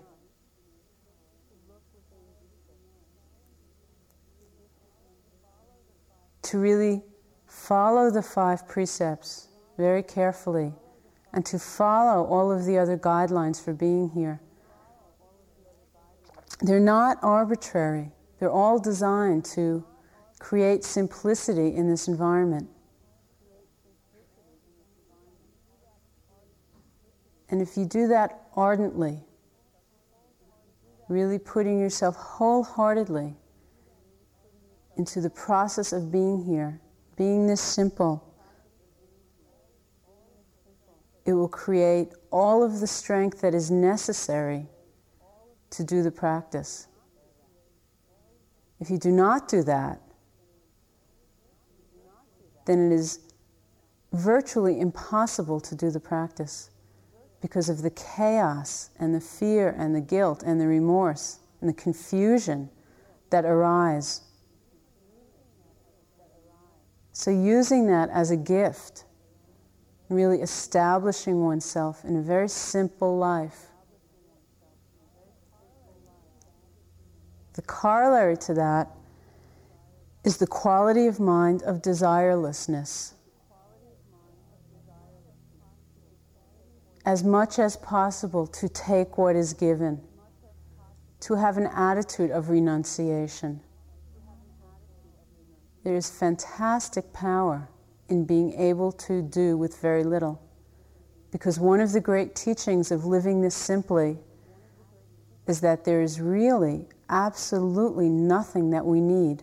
To 6.42 6.58
really 6.58 7.04
follow 7.46 8.10
the 8.10 8.22
five 8.22 8.66
precepts 8.66 9.48
very 9.76 10.02
carefully 10.02 10.72
and 11.32 11.44
to 11.46 11.58
follow 11.58 12.24
all 12.24 12.50
of 12.50 12.64
the 12.64 12.78
other 12.78 12.98
guidelines 12.98 13.62
for 13.62 13.72
being 13.72 14.10
here. 14.10 14.40
They're 16.60 16.80
not 16.80 17.18
arbitrary, 17.22 18.12
they're 18.38 18.50
all 18.50 18.78
designed 18.78 19.44
to 19.56 19.84
create 20.38 20.84
simplicity 20.84 21.74
in 21.74 21.88
this 21.88 22.08
environment. 22.08 22.68
And 27.50 27.60
if 27.60 27.76
you 27.76 27.84
do 27.84 28.06
that 28.08 28.48
ardently, 28.54 29.24
really 31.08 31.38
putting 31.38 31.78
yourself 31.78 32.14
wholeheartedly 32.16 33.34
into 34.96 35.20
the 35.20 35.30
process 35.30 35.92
of 35.92 36.12
being 36.12 36.44
here, 36.44 36.80
being 37.16 37.46
this 37.46 37.60
simple, 37.60 38.29
it 41.30 41.34
will 41.34 41.48
create 41.48 42.08
all 42.32 42.64
of 42.64 42.80
the 42.80 42.86
strength 42.88 43.40
that 43.40 43.54
is 43.54 43.70
necessary 43.70 44.66
to 45.70 45.84
do 45.84 46.02
the 46.02 46.10
practice. 46.10 46.88
If 48.80 48.90
you 48.90 48.98
do 48.98 49.12
not 49.12 49.46
do 49.46 49.62
that, 49.62 50.00
then 52.66 52.90
it 52.90 52.94
is 52.94 53.20
virtually 54.12 54.80
impossible 54.80 55.60
to 55.60 55.76
do 55.76 55.90
the 55.90 56.00
practice 56.00 56.70
because 57.40 57.68
of 57.68 57.82
the 57.82 57.90
chaos 57.90 58.90
and 58.98 59.14
the 59.14 59.20
fear 59.20 59.74
and 59.78 59.94
the 59.94 60.00
guilt 60.00 60.42
and 60.44 60.60
the 60.60 60.66
remorse 60.66 61.38
and 61.60 61.70
the 61.70 61.74
confusion 61.74 62.68
that 63.30 63.44
arise. 63.44 64.22
So, 67.12 67.30
using 67.30 67.86
that 67.86 68.08
as 68.10 68.32
a 68.32 68.36
gift, 68.36 69.04
really 70.10 70.42
establishing 70.42 71.42
oneself 71.42 72.04
in 72.04 72.16
a 72.16 72.22
very 72.22 72.48
simple 72.48 73.16
life. 73.16 73.68
The 77.54 77.62
corollary 77.62 78.36
to 78.38 78.54
that 78.54 78.90
is 80.24 80.36
the 80.36 80.46
quality 80.46 81.06
of 81.06 81.18
mind 81.18 81.62
of 81.62 81.80
desirelessness. 81.80 83.14
as 87.04 87.24
much 87.24 87.58
as 87.58 87.76
possible 87.76 88.46
to 88.46 88.68
take 88.68 89.16
what 89.16 89.34
is 89.34 89.52
given, 89.52 90.00
to 91.20 91.34
have 91.34 91.56
an 91.56 91.66
attitude 91.74 92.30
of 92.30 92.50
renunciation. 92.50 93.60
There 95.82 95.96
is 95.96 96.10
fantastic 96.10 97.12
power 97.12 97.68
in 98.10 98.24
being 98.24 98.52
able 98.54 98.92
to 98.92 99.22
do 99.22 99.56
with 99.56 99.80
very 99.80 100.04
little. 100.04 100.42
Because 101.30 101.60
one 101.60 101.80
of 101.80 101.92
the 101.92 102.00
great 102.00 102.34
teachings 102.34 102.90
of 102.90 103.04
living 103.04 103.40
this 103.40 103.54
simply 103.54 104.18
is 105.46 105.60
that 105.60 105.84
there 105.84 106.02
is 106.02 106.20
really 106.20 106.86
absolutely 107.08 108.08
nothing 108.08 108.70
that 108.70 108.84
we 108.84 109.00
need 109.00 109.42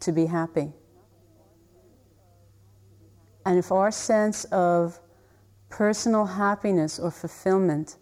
to 0.00 0.10
be 0.10 0.26
happy. 0.26 0.72
And 3.44 3.58
if 3.58 3.70
our 3.70 3.90
sense 3.90 4.44
of 4.46 4.98
personal 5.68 6.24
happiness 6.24 6.98
or 6.98 7.10
fulfillment 7.10 7.96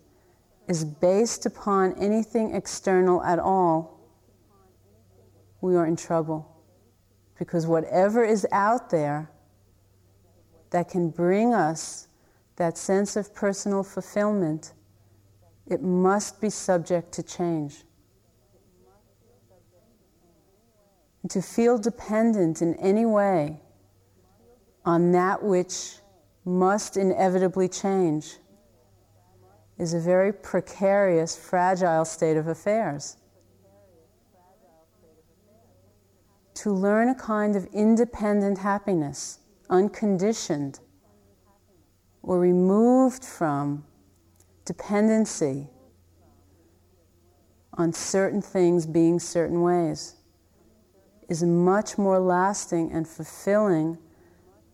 is 0.68 0.84
based 0.84 1.46
upon 1.46 1.94
anything 1.94 2.54
external 2.54 3.22
at 3.22 3.38
all, 3.38 4.00
we 5.60 5.74
are 5.76 5.86
in 5.86 5.96
trouble. 5.96 6.46
Because 7.38 7.66
whatever 7.66 8.22
is 8.22 8.46
out 8.52 8.90
there 8.90 9.30
that 10.70 10.88
can 10.88 11.10
bring 11.10 11.54
us 11.54 12.08
that 12.56 12.76
sense 12.76 13.16
of 13.16 13.34
personal 13.34 13.82
fulfillment, 13.82 14.72
it 15.66 15.82
must 15.82 16.40
be 16.40 16.50
subject 16.50 17.12
to 17.12 17.22
change. 17.22 17.84
And 21.22 21.30
to 21.30 21.42
feel 21.42 21.78
dependent 21.78 22.62
in 22.62 22.74
any 22.74 23.06
way 23.06 23.60
on 24.84 25.12
that 25.12 25.42
which 25.42 25.96
must 26.44 26.96
inevitably 26.96 27.68
change 27.68 28.36
is 29.78 29.94
a 29.94 30.00
very 30.00 30.32
precarious, 30.32 31.36
fragile 31.36 32.04
state 32.04 32.36
of 32.36 32.46
affairs. 32.46 33.16
To 36.54 36.72
learn 36.72 37.08
a 37.08 37.14
kind 37.14 37.56
of 37.56 37.66
independent 37.72 38.58
happiness, 38.58 39.39
unconditioned, 39.70 40.80
or 42.22 42.38
removed 42.38 43.24
from 43.24 43.84
dependency 44.66 45.68
on 47.74 47.92
certain 47.92 48.42
things 48.42 48.84
being 48.84 49.18
certain 49.18 49.62
ways, 49.62 50.16
is 51.28 51.42
a 51.42 51.46
much 51.46 51.96
more 51.96 52.18
lasting 52.18 52.92
and 52.92 53.08
fulfilling 53.08 53.96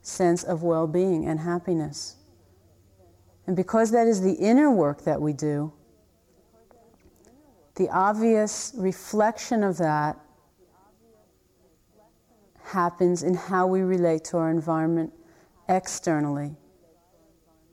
sense 0.03 0.43
of 0.43 0.63
well 0.63 0.87
being 0.87 1.27
and 1.27 1.39
happiness. 1.39 2.17
And 3.47 3.55
because 3.55 3.91
that 3.93 4.09
is 4.09 4.23
the 4.23 4.33
inner 4.33 4.71
work 4.71 5.05
that 5.05 5.21
we 5.21 5.33
do, 5.33 5.73
the 7.77 7.89
obvious 7.91 8.73
reflection 8.77 9.63
of 9.63 9.77
that 9.79 10.19
happens 12.67 13.23
in 13.23 13.35
how 13.35 13.67
we 13.67 13.81
relate 13.81 14.25
to 14.25 14.37
our 14.37 14.51
environment 14.51 15.13
externally. 15.69 16.57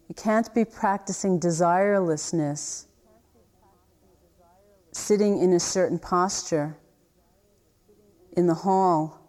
You 0.07 0.15
can't 0.15 0.53
be 0.53 0.65
practicing 0.65 1.39
desirelessness, 1.39 2.85
sitting 4.91 5.39
in 5.39 5.53
a 5.53 5.59
certain 5.59 5.97
posture 5.97 6.77
in 8.37 8.47
the 8.47 8.53
hall, 8.53 9.19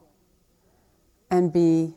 and 1.30 1.52
be 1.52 1.94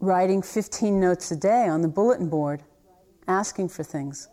writing 0.00 0.42
15 0.42 0.98
notes 0.98 1.30
a 1.30 1.36
day 1.36 1.68
on 1.68 1.82
the 1.82 1.88
bulletin 1.88 2.28
board, 2.28 2.62
asking 3.28 3.68
for 3.68 3.84
things. 3.84 4.28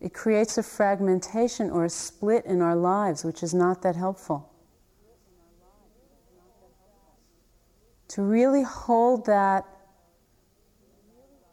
It 0.00 0.12
creates 0.12 0.58
a 0.58 0.62
fragmentation 0.62 1.70
or 1.70 1.86
a 1.86 1.90
split 1.90 2.44
in 2.44 2.60
our 2.60 2.76
lives, 2.76 3.24
which 3.24 3.42
is 3.42 3.54
not 3.54 3.80
that 3.82 3.96
helpful. 3.96 4.52
To 8.08 8.22
really 8.22 8.62
hold 8.62 9.26
that 9.26 9.64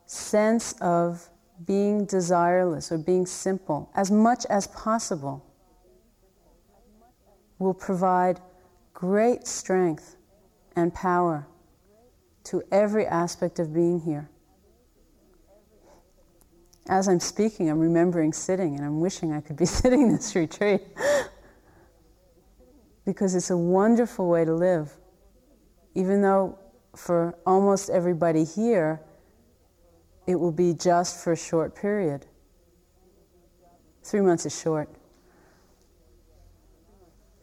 sense 0.06 0.74
of 0.82 1.30
being 1.66 2.06
desireless 2.06 2.92
or 2.92 2.98
being 2.98 3.26
simple 3.26 3.90
as 3.96 4.12
much 4.12 4.46
as 4.48 4.68
possible 4.68 5.46
will 7.60 7.74
provide 7.74 8.40
great 8.94 9.48
strength 9.48 10.18
and 10.76 10.94
power 10.94 11.48
to 12.44 12.62
every 12.72 13.06
aspect 13.06 13.60
of 13.60 13.74
being 13.74 14.00
here. 14.00 14.30
As 16.90 17.08
I'm 17.08 17.22
speaking, 17.22 17.70
I'm 17.70 17.80
remembering 17.80 18.34
sitting, 18.34 18.76
and 18.76 18.86
I'm 18.86 19.00
wishing 19.00 19.32
I 19.32 19.40
could 19.40 19.56
be 19.56 19.66
sitting 19.82 20.12
this 20.12 20.36
retreat 20.36 20.82
because 23.06 23.36
it's 23.36 23.50
a 23.50 23.58
wonderful 23.58 24.28
way 24.28 24.44
to 24.44 24.54
live. 24.54 24.94
Even 25.96 26.22
though 26.22 26.58
for 26.96 27.38
almost 27.46 27.90
everybody 27.90 28.44
here, 28.44 29.02
it 30.28 30.36
will 30.36 30.52
be 30.52 30.74
just 30.74 31.24
for 31.24 31.34
a 31.34 31.38
short 31.38 31.76
period. 31.76 32.26
Three 34.04 34.22
months 34.22 34.46
is 34.46 34.60
short. 34.60 34.90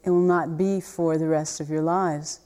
It 0.05 0.11
will 0.11 0.21
not 0.21 0.57
be 0.57 0.81
for 0.81 1.19
the 1.19 1.27
rest 1.27 1.61
of 1.61 1.69
your 1.69 1.83
lives. 1.83 2.41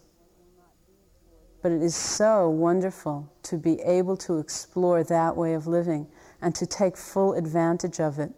But 1.62 1.72
it 1.72 1.82
is 1.82 1.94
so 1.94 2.50
wonderful 2.50 3.32
to 3.44 3.56
be 3.56 3.80
able 3.80 4.16
to 4.18 4.38
explore 4.38 5.02
that 5.04 5.36
way 5.36 5.54
of 5.54 5.66
living 5.66 6.06
and 6.42 6.54
to 6.56 6.66
take 6.66 6.96
full 6.96 7.32
advantage 7.34 8.00
of 8.00 8.18
it 8.18 8.32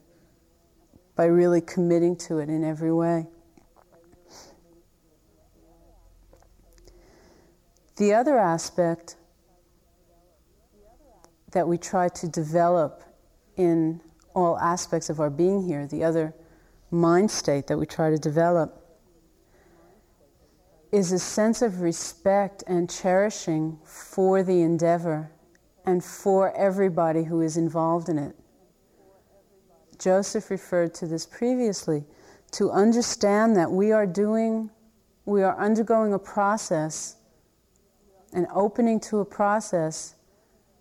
by 1.16 1.24
really 1.24 1.60
committing 1.60 2.14
to 2.16 2.38
it 2.38 2.48
in 2.48 2.62
every 2.62 2.92
way. 2.92 3.26
The 7.96 8.12
other 8.12 8.38
aspect 8.38 9.16
that 11.52 11.66
we 11.66 11.78
try 11.78 12.08
to 12.08 12.28
develop 12.28 13.02
in 13.56 14.02
all 14.34 14.58
aspects 14.58 15.08
of 15.08 15.18
our 15.18 15.30
being 15.30 15.66
here, 15.66 15.86
the 15.86 16.04
other 16.04 16.34
mind 16.90 17.30
state 17.30 17.66
that 17.68 17.78
we 17.78 17.86
try 17.86 18.10
to 18.10 18.18
develop, 18.18 18.82
is 20.92 21.10
a 21.10 21.18
sense 21.18 21.62
of 21.62 21.80
respect 21.80 22.62
and 22.66 22.88
cherishing 22.88 23.78
for 23.84 24.42
the 24.42 24.60
endeavor 24.60 25.30
and 25.86 26.04
for 26.04 26.54
everybody 26.56 27.24
who 27.24 27.40
is 27.40 27.56
involved 27.56 28.08
in 28.08 28.18
it. 28.18 28.36
Joseph 29.98 30.50
referred 30.50 30.92
to 30.94 31.06
this 31.06 31.24
previously 31.24 32.04
to 32.52 32.70
understand 32.70 33.56
that 33.56 33.70
we 33.70 33.92
are 33.92 34.06
doing, 34.06 34.70
we 35.24 35.42
are 35.42 35.58
undergoing 35.58 36.12
a 36.12 36.18
process, 36.18 37.16
an 38.36 38.46
opening 38.54 39.00
to 39.00 39.20
a 39.20 39.24
process 39.24 40.14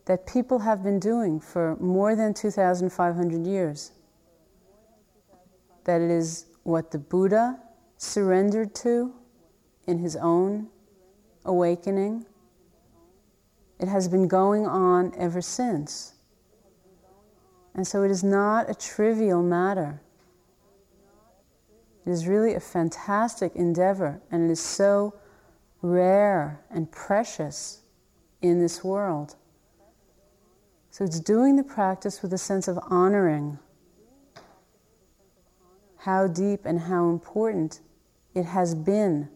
that 0.05 0.27
people 0.27 0.59
have 0.59 0.83
been 0.83 0.99
doing 0.99 1.39
for 1.39 1.77
more 1.77 2.13
than 2.15 2.33
2,500 2.33 3.47
years. 3.47 3.93
That 5.85 6.01
it 6.01 6.11
is 6.11 6.47
what 6.63 6.91
the 6.91 6.99
Buddha 6.99 7.57
surrendered 7.97 8.75
to 8.75 9.13
in 9.87 9.97
his 9.99 10.17
own 10.17 10.67
awakening. 11.45 12.25
It 13.79 13.87
has 13.87 14.09
been 14.09 14.27
going 14.27 14.67
on 14.67 15.13
ever 15.17 15.41
since. 15.41 16.13
And 17.73 17.87
so 17.87 18.03
it 18.03 18.11
is 18.11 18.23
not 18.23 18.69
a 18.69 18.75
trivial 18.75 19.41
matter. 19.41 20.01
It 22.05 22.09
is 22.09 22.27
really 22.27 22.53
a 22.53 22.59
fantastic 22.59 23.55
endeavor, 23.55 24.21
and 24.29 24.49
it 24.49 24.51
is 24.51 24.59
so 24.59 25.13
rare 25.86 26.62
and 26.69 26.91
precious 26.91 27.82
in 28.41 28.60
this 28.60 28.84
world. 28.84 29.36
So 30.89 31.04
it's 31.04 31.19
doing 31.19 31.56
the 31.56 31.63
practice 31.63 32.21
with 32.21 32.34
a 32.34 32.38
sense 32.38 32.67
of 32.67 32.80
honoring 32.89 33.60
how 35.98 36.28
deep 36.28 36.65
and 36.65 36.80
how 36.80 37.10
important 37.10 37.82
it 38.34 38.45
has 38.45 38.76
been. 38.76 39.28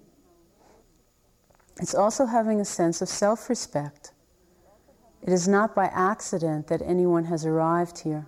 It's 1.82 1.96
also 1.96 2.26
having 2.26 2.60
a 2.62 2.66
sense 2.66 3.02
of 3.02 3.10
self 3.10 3.50
respect. 3.50 4.12
It 5.22 5.30
is 5.34 5.48
not 5.48 5.76
by 5.76 5.86
accident 5.86 6.68
that 6.68 6.82
anyone 6.82 7.26
has 7.26 7.46
arrived 7.46 8.00
here. 8.00 8.28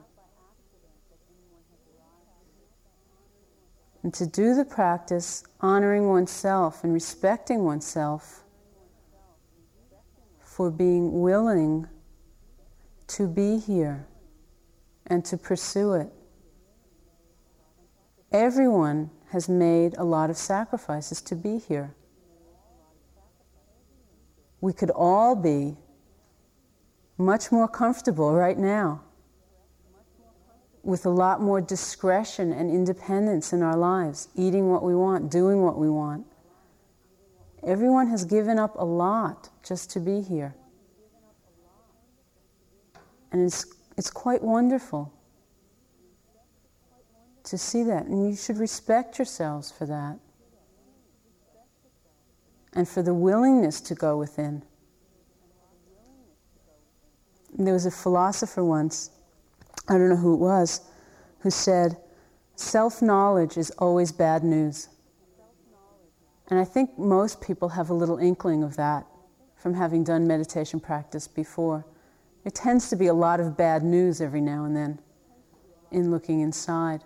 And 4.03 4.13
to 4.15 4.25
do 4.25 4.55
the 4.55 4.65
practice, 4.65 5.43
honoring 5.59 6.07
oneself 6.07 6.83
and 6.83 6.93
respecting 6.93 7.63
oneself 7.63 8.43
for 10.39 10.71
being 10.71 11.21
willing 11.21 11.87
to 13.07 13.27
be 13.27 13.57
here 13.57 14.07
and 15.07 15.23
to 15.25 15.37
pursue 15.37 15.93
it. 15.93 16.11
Everyone 18.31 19.09
has 19.29 19.47
made 19.47 19.95
a 19.97 20.03
lot 20.03 20.29
of 20.29 20.37
sacrifices 20.37 21.21
to 21.21 21.35
be 21.35 21.57
here. 21.57 21.93
We 24.61 24.73
could 24.73 24.89
all 24.89 25.35
be 25.35 25.77
much 27.17 27.51
more 27.51 27.67
comfortable 27.67 28.33
right 28.33 28.57
now 28.57 29.01
with 30.83 31.05
a 31.05 31.09
lot 31.09 31.41
more 31.41 31.61
discretion 31.61 32.51
and 32.51 32.71
independence 32.71 33.53
in 33.53 33.61
our 33.61 33.77
lives, 33.77 34.29
eating 34.35 34.69
what 34.69 34.83
we 34.83 34.95
want, 34.95 35.29
doing 35.29 35.61
what 35.61 35.77
we 35.77 35.89
want. 35.89 36.25
Everyone 37.63 38.07
has 38.07 38.25
given 38.25 38.57
up 38.57 38.75
a 38.77 38.85
lot 38.85 39.49
just 39.63 39.91
to 39.91 39.99
be 39.99 40.21
here. 40.21 40.55
And 43.31 43.43
it's, 43.43 43.65
it's 43.97 44.09
quite 44.09 44.41
wonderful 44.41 45.13
to 47.43 47.57
see 47.57 47.83
that. 47.83 48.05
And 48.05 48.29
you 48.29 48.35
should 48.35 48.57
respect 48.57 49.19
yourselves 49.19 49.71
for 49.71 49.85
that 49.85 50.17
and 52.73 52.87
for 52.87 53.03
the 53.03 53.13
willingness 53.13 53.81
to 53.81 53.95
go 53.95 54.17
within. 54.17 54.63
And 57.57 57.67
there 57.67 57.73
was 57.73 57.85
a 57.85 57.91
philosopher 57.91 58.63
once, 58.63 59.11
I 59.87 59.97
don't 59.97 60.09
know 60.09 60.15
who 60.15 60.33
it 60.33 60.39
was, 60.39 60.81
who 61.39 61.49
said, 61.49 61.97
Self 62.55 63.01
knowledge 63.01 63.57
is 63.57 63.71
always 63.71 64.11
bad 64.11 64.43
news. 64.43 64.89
And 66.49 66.59
I 66.59 66.65
think 66.65 66.99
most 66.99 67.41
people 67.41 67.69
have 67.69 67.89
a 67.89 67.93
little 67.93 68.17
inkling 68.17 68.61
of 68.61 68.75
that 68.75 69.07
from 69.55 69.73
having 69.73 70.03
done 70.03 70.27
meditation 70.27 70.79
practice 70.79 71.27
before. 71.27 71.85
There 72.43 72.51
tends 72.51 72.89
to 72.89 72.95
be 72.95 73.07
a 73.07 73.13
lot 73.13 73.39
of 73.39 73.55
bad 73.55 73.83
news 73.83 74.21
every 74.21 74.41
now 74.41 74.65
and 74.65 74.75
then 74.75 74.99
in 75.91 76.11
looking 76.11 76.41
inside. 76.41 77.03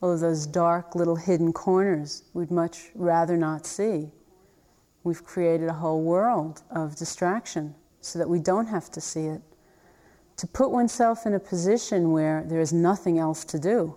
All 0.00 0.12
of 0.12 0.20
those 0.20 0.46
dark 0.46 0.94
little 0.94 1.16
hidden 1.16 1.52
corners 1.52 2.24
we'd 2.34 2.50
much 2.50 2.90
rather 2.94 3.36
not 3.36 3.66
see. 3.66 4.10
We've 5.04 5.24
created 5.24 5.68
a 5.68 5.74
whole 5.74 6.02
world 6.02 6.62
of 6.70 6.96
distraction 6.96 7.74
so 8.00 8.18
that 8.18 8.28
we 8.28 8.40
don't 8.40 8.66
have 8.66 8.90
to 8.92 9.00
see 9.00 9.26
it. 9.26 9.42
To 10.42 10.48
put 10.48 10.72
oneself 10.72 11.24
in 11.24 11.34
a 11.34 11.38
position 11.38 12.10
where 12.10 12.42
there 12.44 12.58
is 12.58 12.72
nothing 12.72 13.16
else 13.16 13.44
to 13.44 13.60
do 13.60 13.94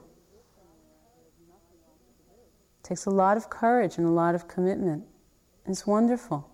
It 2.77 2.84
takes 2.84 3.08
a 3.08 3.10
lot 3.10 3.36
of 3.36 3.49
courage 3.49 3.97
and 3.97 4.05
a 4.05 4.12
lot 4.12 4.36
of 4.36 4.47
commitment. 4.47 5.05
It's 5.65 5.88
wonderful. 5.88 6.47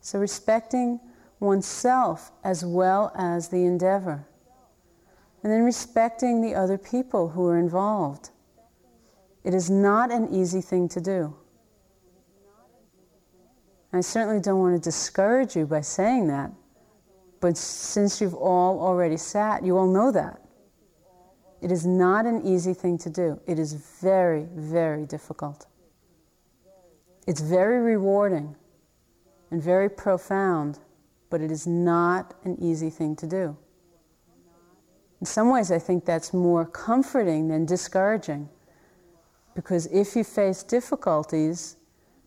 So, 0.00 0.20
respecting 0.20 1.00
oneself 1.40 2.30
as 2.44 2.64
well 2.64 3.10
as 3.16 3.48
the 3.48 3.64
endeavor. 3.64 4.24
And 5.42 5.52
then 5.52 5.64
respecting 5.64 6.40
the 6.40 6.54
other 6.54 6.78
people 6.78 7.30
who 7.30 7.44
are 7.48 7.58
involved. 7.58 8.30
It 9.42 9.54
is 9.54 9.68
not 9.68 10.12
an 10.12 10.32
easy 10.32 10.60
thing 10.60 10.88
to 10.90 11.00
do. 11.00 11.34
I 13.92 14.02
certainly 14.02 14.40
don't 14.40 14.60
want 14.60 14.80
to 14.80 14.80
discourage 14.80 15.56
you 15.56 15.66
by 15.66 15.80
saying 15.80 16.28
that, 16.28 16.52
but 17.44 17.58
since 17.58 18.22
you've 18.22 18.32
all 18.32 18.80
already 18.80 19.18
sat, 19.18 19.62
you 19.62 19.76
all 19.76 19.86
know 19.86 20.10
that. 20.10 20.40
It 21.60 21.70
is 21.70 21.84
not 21.84 22.24
an 22.24 22.40
easy 22.40 22.72
thing 22.72 22.96
to 22.96 23.10
do. 23.10 23.38
It 23.46 23.58
is 23.58 23.74
very, 24.00 24.46
very 24.54 25.04
difficult. 25.04 25.66
It's 27.26 27.42
very 27.42 27.82
rewarding 27.82 28.56
and 29.50 29.62
very 29.62 29.90
profound, 29.90 30.78
but 31.28 31.42
it 31.42 31.50
is 31.50 31.66
not 31.66 32.32
an 32.44 32.56
easy 32.62 32.88
thing 32.88 33.14
to 33.16 33.26
do. 33.26 33.54
In 35.20 35.26
some 35.26 35.50
ways, 35.50 35.70
I 35.70 35.78
think 35.78 36.06
that's 36.06 36.32
more 36.32 36.64
comforting 36.64 37.48
than 37.48 37.66
discouraging. 37.66 38.48
Because 39.54 39.84
if 39.92 40.16
you 40.16 40.24
face 40.24 40.62
difficulties, 40.62 41.76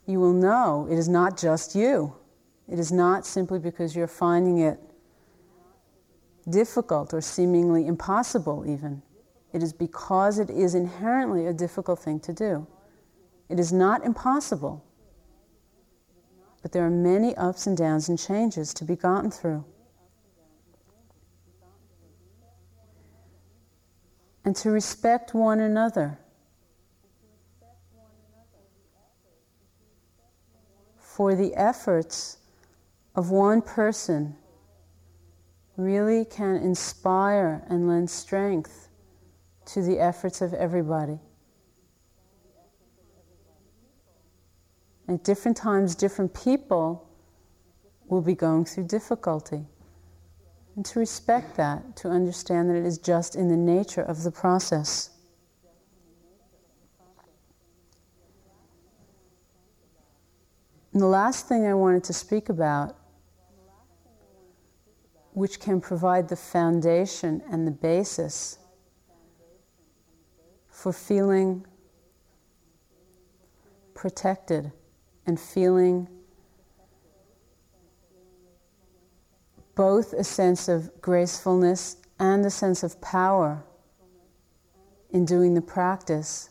you 0.06 0.19
will 0.19 0.34
know 0.34 0.88
it 0.91 0.99
is 0.99 1.10
not 1.10 1.39
just 1.39 1.73
you. 1.73 2.13
It 2.71 2.77
is 2.77 2.91
not 2.91 3.25
simply 3.25 3.58
because 3.58 3.95
you're 3.95 4.06
finding 4.06 4.60
it 4.60 4.80
difficult 6.50 7.14
or 7.14 7.22
seemingly 7.22 7.88
impossible, 7.88 8.66
even. 8.68 9.02
It 9.54 9.64
is 9.64 9.74
because 9.74 10.40
it 10.40 10.50
is 10.50 10.76
inherently 10.76 11.48
a 11.48 11.54
difficult 11.54 12.00
thing 12.00 12.20
to 12.22 12.34
do. 12.34 12.68
It 13.50 13.60
is 13.60 13.72
not 13.72 14.06
impossible. 14.06 14.84
But 16.62 16.72
there 16.72 16.86
are 16.86 16.90
many 16.90 17.36
ups 17.36 17.68
and 17.68 17.78
downs 17.78 18.10
and 18.10 18.20
changes 18.20 18.74
to 18.76 18.84
be 18.84 18.96
gotten 18.96 19.32
through. 19.32 19.64
And 24.44 24.56
to 24.58 24.70
respect 24.70 25.34
one 25.34 25.60
another. 25.60 26.20
For 30.98 31.36
the 31.36 31.56
efforts 31.56 32.38
of 33.16 33.32
one 33.32 33.62
person 33.62 34.36
really 35.78 36.26
can 36.26 36.56
inspire 36.56 37.63
and 37.70 37.88
lend 37.88 38.10
strength 38.10 38.90
to 39.66 39.82
the 39.82 40.00
efforts 40.00 40.42
of 40.42 40.54
everybody. 40.54 41.20
At 45.08 45.24
different 45.24 45.56
times, 45.56 45.96
different 45.96 46.34
people 46.34 47.08
will 48.08 48.22
be 48.22 48.34
going 48.34 48.66
through 48.66 48.86
difficulty. 48.86 49.66
And 50.76 50.86
to 50.86 51.00
respect 51.00 51.56
that, 51.58 51.96
to 51.98 52.10
understand 52.10 52.70
that 52.70 52.76
it 52.76 52.86
is 52.86 52.98
just 52.98 53.36
in 53.36 53.48
the 53.48 53.56
nature 53.56 54.02
of 54.02 54.24
the 54.24 54.32
process. 54.32 55.12
And 60.92 61.02
the 61.02 61.08
last 61.08 61.48
thing 61.48 61.66
I 61.68 61.74
wanted 61.74 62.04
to 62.06 62.13
speak 62.13 62.50
about, 62.50 62.97
which 65.38 65.60
can 65.60 65.80
provide 65.80 66.28
the 66.30 66.36
foundation 66.36 67.43
and 67.52 67.67
the 67.67 67.71
basis 67.71 68.58
for 70.67 70.91
feeling 70.91 71.63
protected 73.93 74.71
and 75.28 75.39
feeling 75.39 76.08
both 79.76 80.12
a 80.13 80.23
sense 80.23 80.67
of 80.67 80.89
gracefulness 81.02 81.97
and 82.17 82.43
a 82.43 82.50
sense 82.50 82.82
of 82.82 83.00
power 83.00 83.63
in 85.12 85.23
doing 85.23 85.54
the 85.54 85.62
practice 85.62 86.50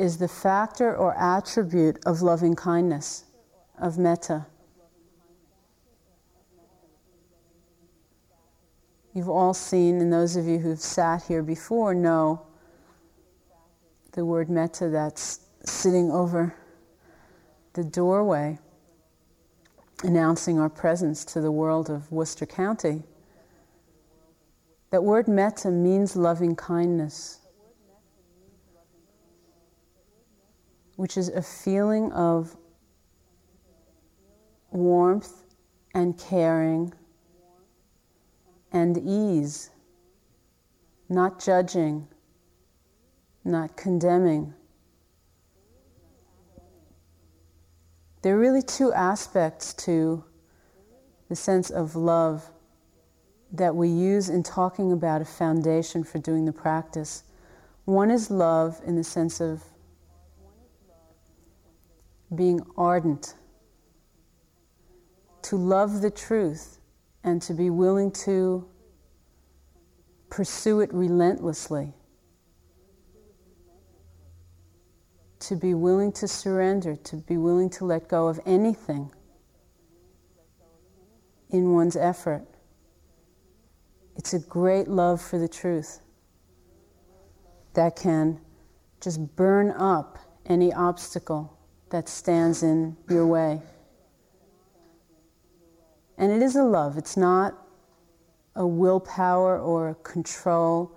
is 0.00 0.18
the 0.18 0.26
factor 0.26 0.96
or 0.96 1.16
attribute 1.16 2.00
of 2.06 2.22
loving 2.22 2.56
kindness, 2.56 3.26
of 3.78 3.98
metta. 3.98 4.46
You've 9.14 9.28
all 9.28 9.52
seen, 9.52 10.00
and 10.00 10.10
those 10.10 10.36
of 10.36 10.46
you 10.46 10.58
who've 10.58 10.80
sat 10.80 11.24
here 11.24 11.42
before 11.42 11.92
know 11.92 12.46
the 14.12 14.24
word 14.24 14.48
metta 14.48 14.88
that's 14.88 15.40
sitting 15.64 16.10
over 16.10 16.54
the 17.74 17.84
doorway, 17.84 18.58
announcing 20.02 20.58
our 20.58 20.70
presence 20.70 21.26
to 21.26 21.42
the 21.42 21.52
world 21.52 21.90
of 21.90 22.10
Worcester 22.10 22.46
County. 22.46 23.02
That 24.90 25.04
word 25.04 25.28
metta 25.28 25.70
means 25.70 26.16
loving 26.16 26.56
kindness, 26.56 27.40
which 30.96 31.18
is 31.18 31.28
a 31.28 31.42
feeling 31.42 32.10
of 32.12 32.56
warmth 34.70 35.44
and 35.94 36.18
caring 36.18 36.94
and 38.72 38.96
ease, 38.98 39.70
not 41.08 41.38
judging, 41.38 42.08
not 43.44 43.76
condemning. 43.76 44.54
There 48.22 48.36
are 48.36 48.38
really 48.38 48.62
two 48.62 48.92
aspects 48.92 49.74
to 49.74 50.24
the 51.28 51.36
sense 51.36 51.70
of 51.70 51.96
love 51.96 52.50
that 53.52 53.74
we 53.76 53.88
use 53.88 54.28
in 54.30 54.42
talking 54.42 54.92
about 54.92 55.20
a 55.20 55.26
foundation 55.26 56.04
for 56.04 56.18
doing 56.18 56.46
the 56.46 56.52
practice. 56.52 57.24
One 57.84 58.10
is 58.10 58.30
love 58.30 58.80
in 58.86 58.96
the 58.96 59.04
sense 59.04 59.40
of 59.40 59.62
being 62.34 62.62
ardent, 62.78 63.34
to 65.42 65.56
love 65.56 66.00
the 66.00 66.10
truth 66.10 66.78
and 67.24 67.40
to 67.42 67.54
be 67.54 67.70
willing 67.70 68.10
to 68.10 68.68
pursue 70.30 70.80
it 70.80 70.92
relentlessly, 70.92 71.92
to 75.38 75.56
be 75.56 75.74
willing 75.74 76.12
to 76.12 76.26
surrender, 76.26 76.96
to 76.96 77.16
be 77.16 77.36
willing 77.36 77.68
to 77.70 77.84
let 77.84 78.08
go 78.08 78.28
of 78.28 78.40
anything 78.46 79.10
in 81.50 81.72
one's 81.72 81.96
effort. 81.96 82.46
It's 84.16 84.34
a 84.34 84.38
great 84.38 84.88
love 84.88 85.20
for 85.20 85.38
the 85.38 85.48
truth 85.48 86.00
that 87.74 87.96
can 87.96 88.40
just 89.00 89.36
burn 89.36 89.70
up 89.70 90.18
any 90.46 90.72
obstacle 90.72 91.58
that 91.90 92.08
stands 92.08 92.62
in 92.62 92.96
your 93.08 93.26
way. 93.26 93.60
And 96.18 96.30
it 96.30 96.42
is 96.42 96.56
a 96.56 96.62
love, 96.62 96.98
it's 96.98 97.16
not 97.16 97.54
a 98.54 98.66
willpower 98.66 99.58
or 99.58 99.90
a 99.90 99.94
control 99.96 100.92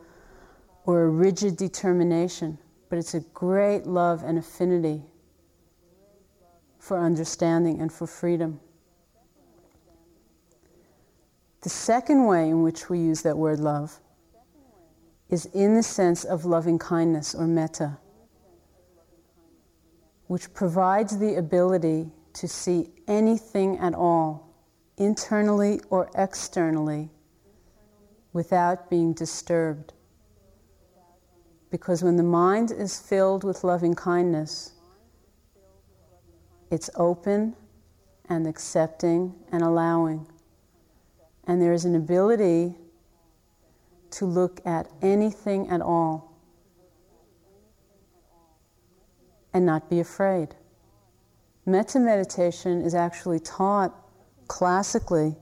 or 0.85 1.03
a 1.03 1.09
rigid 1.09 1.57
determination, 1.57 2.57
but 2.89 2.99
it's 2.99 3.13
a 3.13 3.21
great 3.33 3.87
love 3.87 4.23
and 4.23 4.37
affinity 4.37 5.03
for 6.79 6.99
understanding 6.99 7.81
and 7.81 7.91
for 7.91 8.05
freedom. 8.05 8.59
The 11.61 11.69
second 11.69 12.25
way 12.25 12.49
in 12.49 12.61
which 12.61 12.89
we 12.89 12.99
use 12.99 13.23
that 13.23 13.37
word 13.37 13.59
love 13.59 13.99
is 15.29 15.47
in 15.47 15.73
the 15.73 15.81
sense 15.81 16.23
of 16.23 16.45
loving 16.45 16.77
kindness 16.77 17.33
or 17.33 17.47
metta, 17.47 17.97
which 20.27 20.53
provides 20.53 21.17
the 21.17 21.35
ability 21.35 22.11
to 22.33 22.47
see 22.47 22.91
anything 23.07 23.79
at 23.79 23.95
all 23.95 24.54
internally 24.97 25.81
or 25.89 26.09
externally, 26.15 27.09
without 28.33 28.89
being 28.89 29.13
disturbed. 29.13 29.93
Because 31.69 32.03
when 32.03 32.15
the 32.15 32.23
mind 32.23 32.71
is 32.71 32.99
filled 32.99 33.43
with 33.43 33.63
loving 33.63 33.93
kindness, 33.93 34.73
it's 36.71 36.89
open 36.95 37.55
and 38.29 38.47
accepting 38.47 39.33
and 39.51 39.61
allowing. 39.61 40.27
And 41.45 41.61
there 41.61 41.73
is 41.73 41.85
an 41.85 41.95
ability 41.95 42.75
to 44.11 44.25
look 44.25 44.61
at 44.65 44.87
anything 45.01 45.69
at 45.69 45.81
all 45.81 46.33
and 49.53 49.65
not 49.65 49.89
be 49.89 49.99
afraid. 49.99 50.55
Metta 51.65 51.99
meditation 51.99 52.81
is 52.81 52.93
actually 52.93 53.39
taught 53.39 53.93
classically 54.47 55.35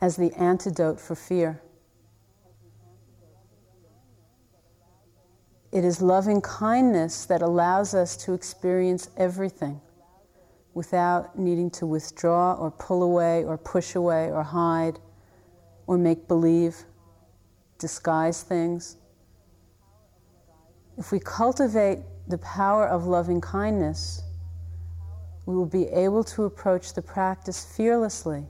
as 0.00 0.16
the 0.16 0.32
antidote 0.34 1.00
for 1.00 1.14
fear. 1.14 1.60
It 5.70 5.84
is 5.84 6.00
loving 6.00 6.40
kindness 6.40 7.26
that 7.26 7.42
allows 7.42 7.94
us 7.94 8.16
to 8.18 8.32
experience 8.32 9.10
everything 9.16 9.80
without 10.72 11.38
needing 11.38 11.70
to 11.70 11.86
withdraw 11.86 12.54
or 12.54 12.70
pull 12.70 13.02
away 13.02 13.44
or 13.44 13.58
push 13.58 13.94
away 13.94 14.30
or 14.30 14.42
hide 14.42 14.98
or 15.86 15.98
make 15.98 16.28
believe, 16.28 16.84
disguise 17.78 18.42
things. 18.42 18.96
If 20.96 21.12
we 21.12 21.20
cultivate 21.20 22.00
the 22.28 22.38
power 22.38 22.86
of 22.86 23.06
loving 23.06 23.40
kindness, 23.40 24.22
we 25.48 25.56
will 25.56 25.64
be 25.64 25.86
able 25.86 26.22
to 26.22 26.44
approach 26.44 26.92
the 26.92 27.00
practice 27.00 27.64
fearlessly, 27.74 28.44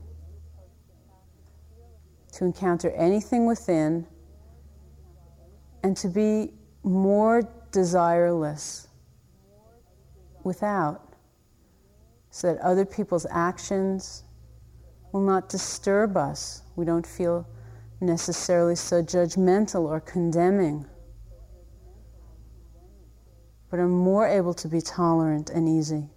to 2.33 2.43
encounter 2.43 2.91
anything 2.91 3.45
within, 3.45 4.05
and 5.81 5.95
to 5.95 6.09
be 6.09 6.51
more 6.83 7.41
desireless 7.71 8.87
without, 10.43 11.13
so 12.31 12.51
that 12.51 12.61
other 12.61 12.83
people's 12.83 13.25
actions 13.31 14.25
will 15.13 15.21
not 15.21 15.47
disturb 15.47 16.17
us. 16.17 16.63
We 16.75 16.83
don't 16.83 17.07
feel 17.07 17.47
necessarily 18.01 18.75
so 18.75 19.01
judgmental 19.01 19.83
or 19.83 20.01
condemning, 20.01 20.85
but 23.71 23.79
are 23.79 23.87
more 23.87 24.27
able 24.27 24.53
to 24.55 24.67
be 24.67 24.81
tolerant 24.81 25.49
and 25.49 25.69
easy. 25.69 26.09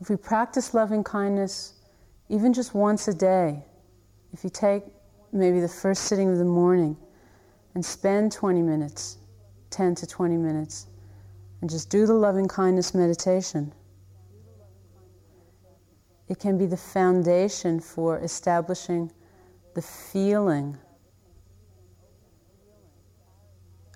If 0.00 0.10
we 0.10 0.16
practice 0.16 0.74
loving 0.74 1.02
kindness 1.02 1.74
even 2.28 2.52
just 2.52 2.74
once 2.74 3.08
a 3.08 3.14
day, 3.14 3.64
if 4.32 4.44
you 4.44 4.50
take 4.50 4.84
maybe 5.32 5.60
the 5.60 5.68
first 5.68 6.04
sitting 6.04 6.30
of 6.30 6.38
the 6.38 6.44
morning 6.44 6.96
and 7.74 7.84
spend 7.84 8.32
20 8.32 8.62
minutes, 8.62 9.18
10 9.70 9.94
to 9.96 10.06
20 10.06 10.36
minutes, 10.36 10.86
and 11.60 11.68
just 11.68 11.90
do 11.90 12.06
the 12.06 12.14
loving 12.14 12.46
kindness 12.46 12.94
meditation, 12.94 13.72
it 16.28 16.38
can 16.38 16.58
be 16.58 16.66
the 16.66 16.76
foundation 16.76 17.80
for 17.80 18.18
establishing 18.18 19.10
the 19.74 19.82
feeling 19.82 20.76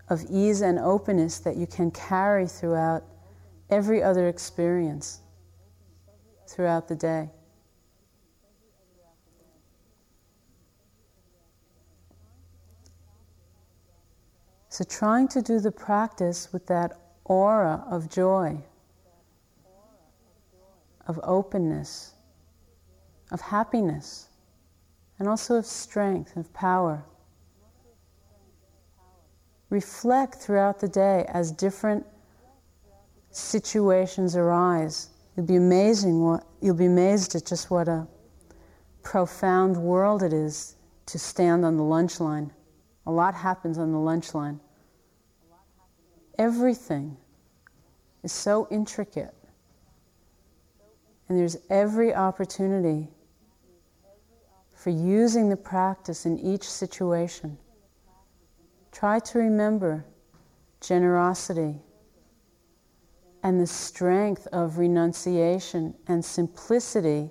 of 0.08 0.22
ease 0.30 0.62
and 0.62 0.78
openness 0.78 1.38
that 1.38 1.56
you 1.56 1.66
can 1.66 1.90
carry 1.90 2.46
throughout 2.46 3.04
every 3.70 4.02
other 4.02 4.28
experience 4.28 5.20
throughout 6.52 6.86
the 6.86 6.94
day. 6.94 7.30
So, 14.68 14.84
trying 14.84 15.28
to 15.28 15.42
do 15.42 15.60
the 15.60 15.70
practice 15.70 16.52
with 16.52 16.66
that 16.66 16.92
aura 17.24 17.84
of 17.90 18.08
joy, 18.08 18.58
of 21.06 21.20
openness, 21.22 22.14
of 23.30 23.40
happiness, 23.40 24.28
and 25.18 25.28
also 25.28 25.56
of 25.56 25.66
strength, 25.66 26.36
of 26.36 26.52
power. 26.54 27.04
Reflect 29.68 30.34
throughout 30.34 30.80
the 30.80 30.88
day 30.88 31.26
as 31.28 31.50
different 31.50 32.06
situations 33.30 34.36
arise 34.36 35.11
You'll 35.36 35.46
be 35.46 35.56
amazing 35.56 36.22
what 36.22 36.46
you'll 36.60 36.76
be 36.76 36.86
amazed 36.86 37.34
at 37.34 37.46
just 37.46 37.70
what 37.70 37.88
a 37.88 38.06
profound 39.02 39.76
world 39.76 40.22
it 40.22 40.32
is 40.32 40.76
to 41.06 41.18
stand 41.18 41.64
on 41.64 41.76
the 41.76 41.82
lunch 41.82 42.20
line. 42.20 42.52
A 43.06 43.10
lot 43.10 43.34
happens 43.34 43.78
on 43.78 43.92
the 43.92 43.98
lunch 43.98 44.34
line. 44.34 44.60
Everything 46.38 47.16
is 48.22 48.32
so 48.32 48.68
intricate. 48.70 49.34
And 51.28 51.38
there's 51.38 51.56
every 51.70 52.14
opportunity 52.14 53.08
for 54.74 54.90
using 54.90 55.48
the 55.48 55.56
practice 55.56 56.26
in 56.26 56.38
each 56.38 56.68
situation. 56.68 57.56
Try 58.90 59.18
to 59.20 59.38
remember 59.38 60.04
generosity 60.80 61.80
and 63.42 63.60
the 63.60 63.66
strength 63.66 64.46
of 64.52 64.78
renunciation 64.78 65.94
and 66.06 66.24
simplicity 66.24 67.30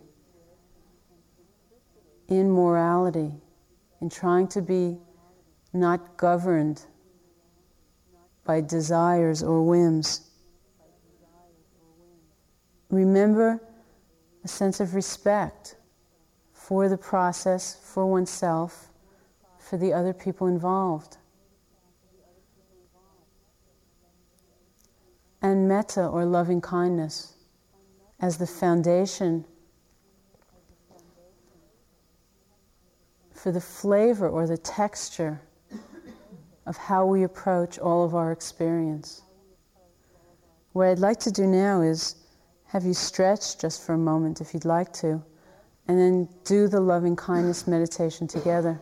in 2.28 2.50
morality, 2.52 3.32
in 4.02 4.10
trying 4.10 4.48
to 4.48 4.62
be 4.62 4.98
not 5.74 6.18
governed 6.18 6.86
by 8.44 8.60
desires 8.62 9.44
or 9.44 9.64
whims. 9.64 10.30
Remember 12.90 13.62
a 14.44 14.48
sense 14.48 14.80
of 14.80 14.96
respect 14.96 15.76
for 16.52 16.90
the 16.90 16.98
process, 16.98 17.78
for 17.82 18.06
oneself, 18.06 18.90
for 19.60 19.78
the 19.78 19.94
other 19.94 20.14
people 20.14 20.48
involved. 20.48 21.18
And 25.42 25.68
metta 25.68 26.06
or 26.06 26.26
loving 26.26 26.62
kindness 26.62 27.36
as 28.20 28.38
the 28.38 28.48
foundation 28.48 29.46
for 33.34 33.52
the 33.52 33.62
flavor 33.62 34.30
or 34.30 34.46
the 34.46 34.58
texture 34.58 35.42
of 36.68 36.78
how 36.78 37.06
we 37.06 37.24
approach 37.24 37.80
all 37.80 38.04
of 38.04 38.14
our 38.14 38.32
experience. 38.32 39.24
What 40.74 40.88
I'd 40.88 41.00
like 41.00 41.20
to 41.22 41.32
do 41.32 41.48
now 41.48 41.82
is 41.82 42.16
have 42.68 42.86
you 42.86 42.94
stretch 42.94 43.58
just 43.58 43.86
for 43.86 43.94
a 43.94 43.98
moment 43.98 44.40
if 44.40 44.54
you'd 44.54 44.64
like 44.64 44.94
to, 44.94 45.22
and 45.88 46.00
then 46.00 46.30
do 46.46 46.68
the 46.68 46.80
loving 46.80 47.16
kindness 47.16 47.68
meditation 47.68 48.28
together. 48.28 48.80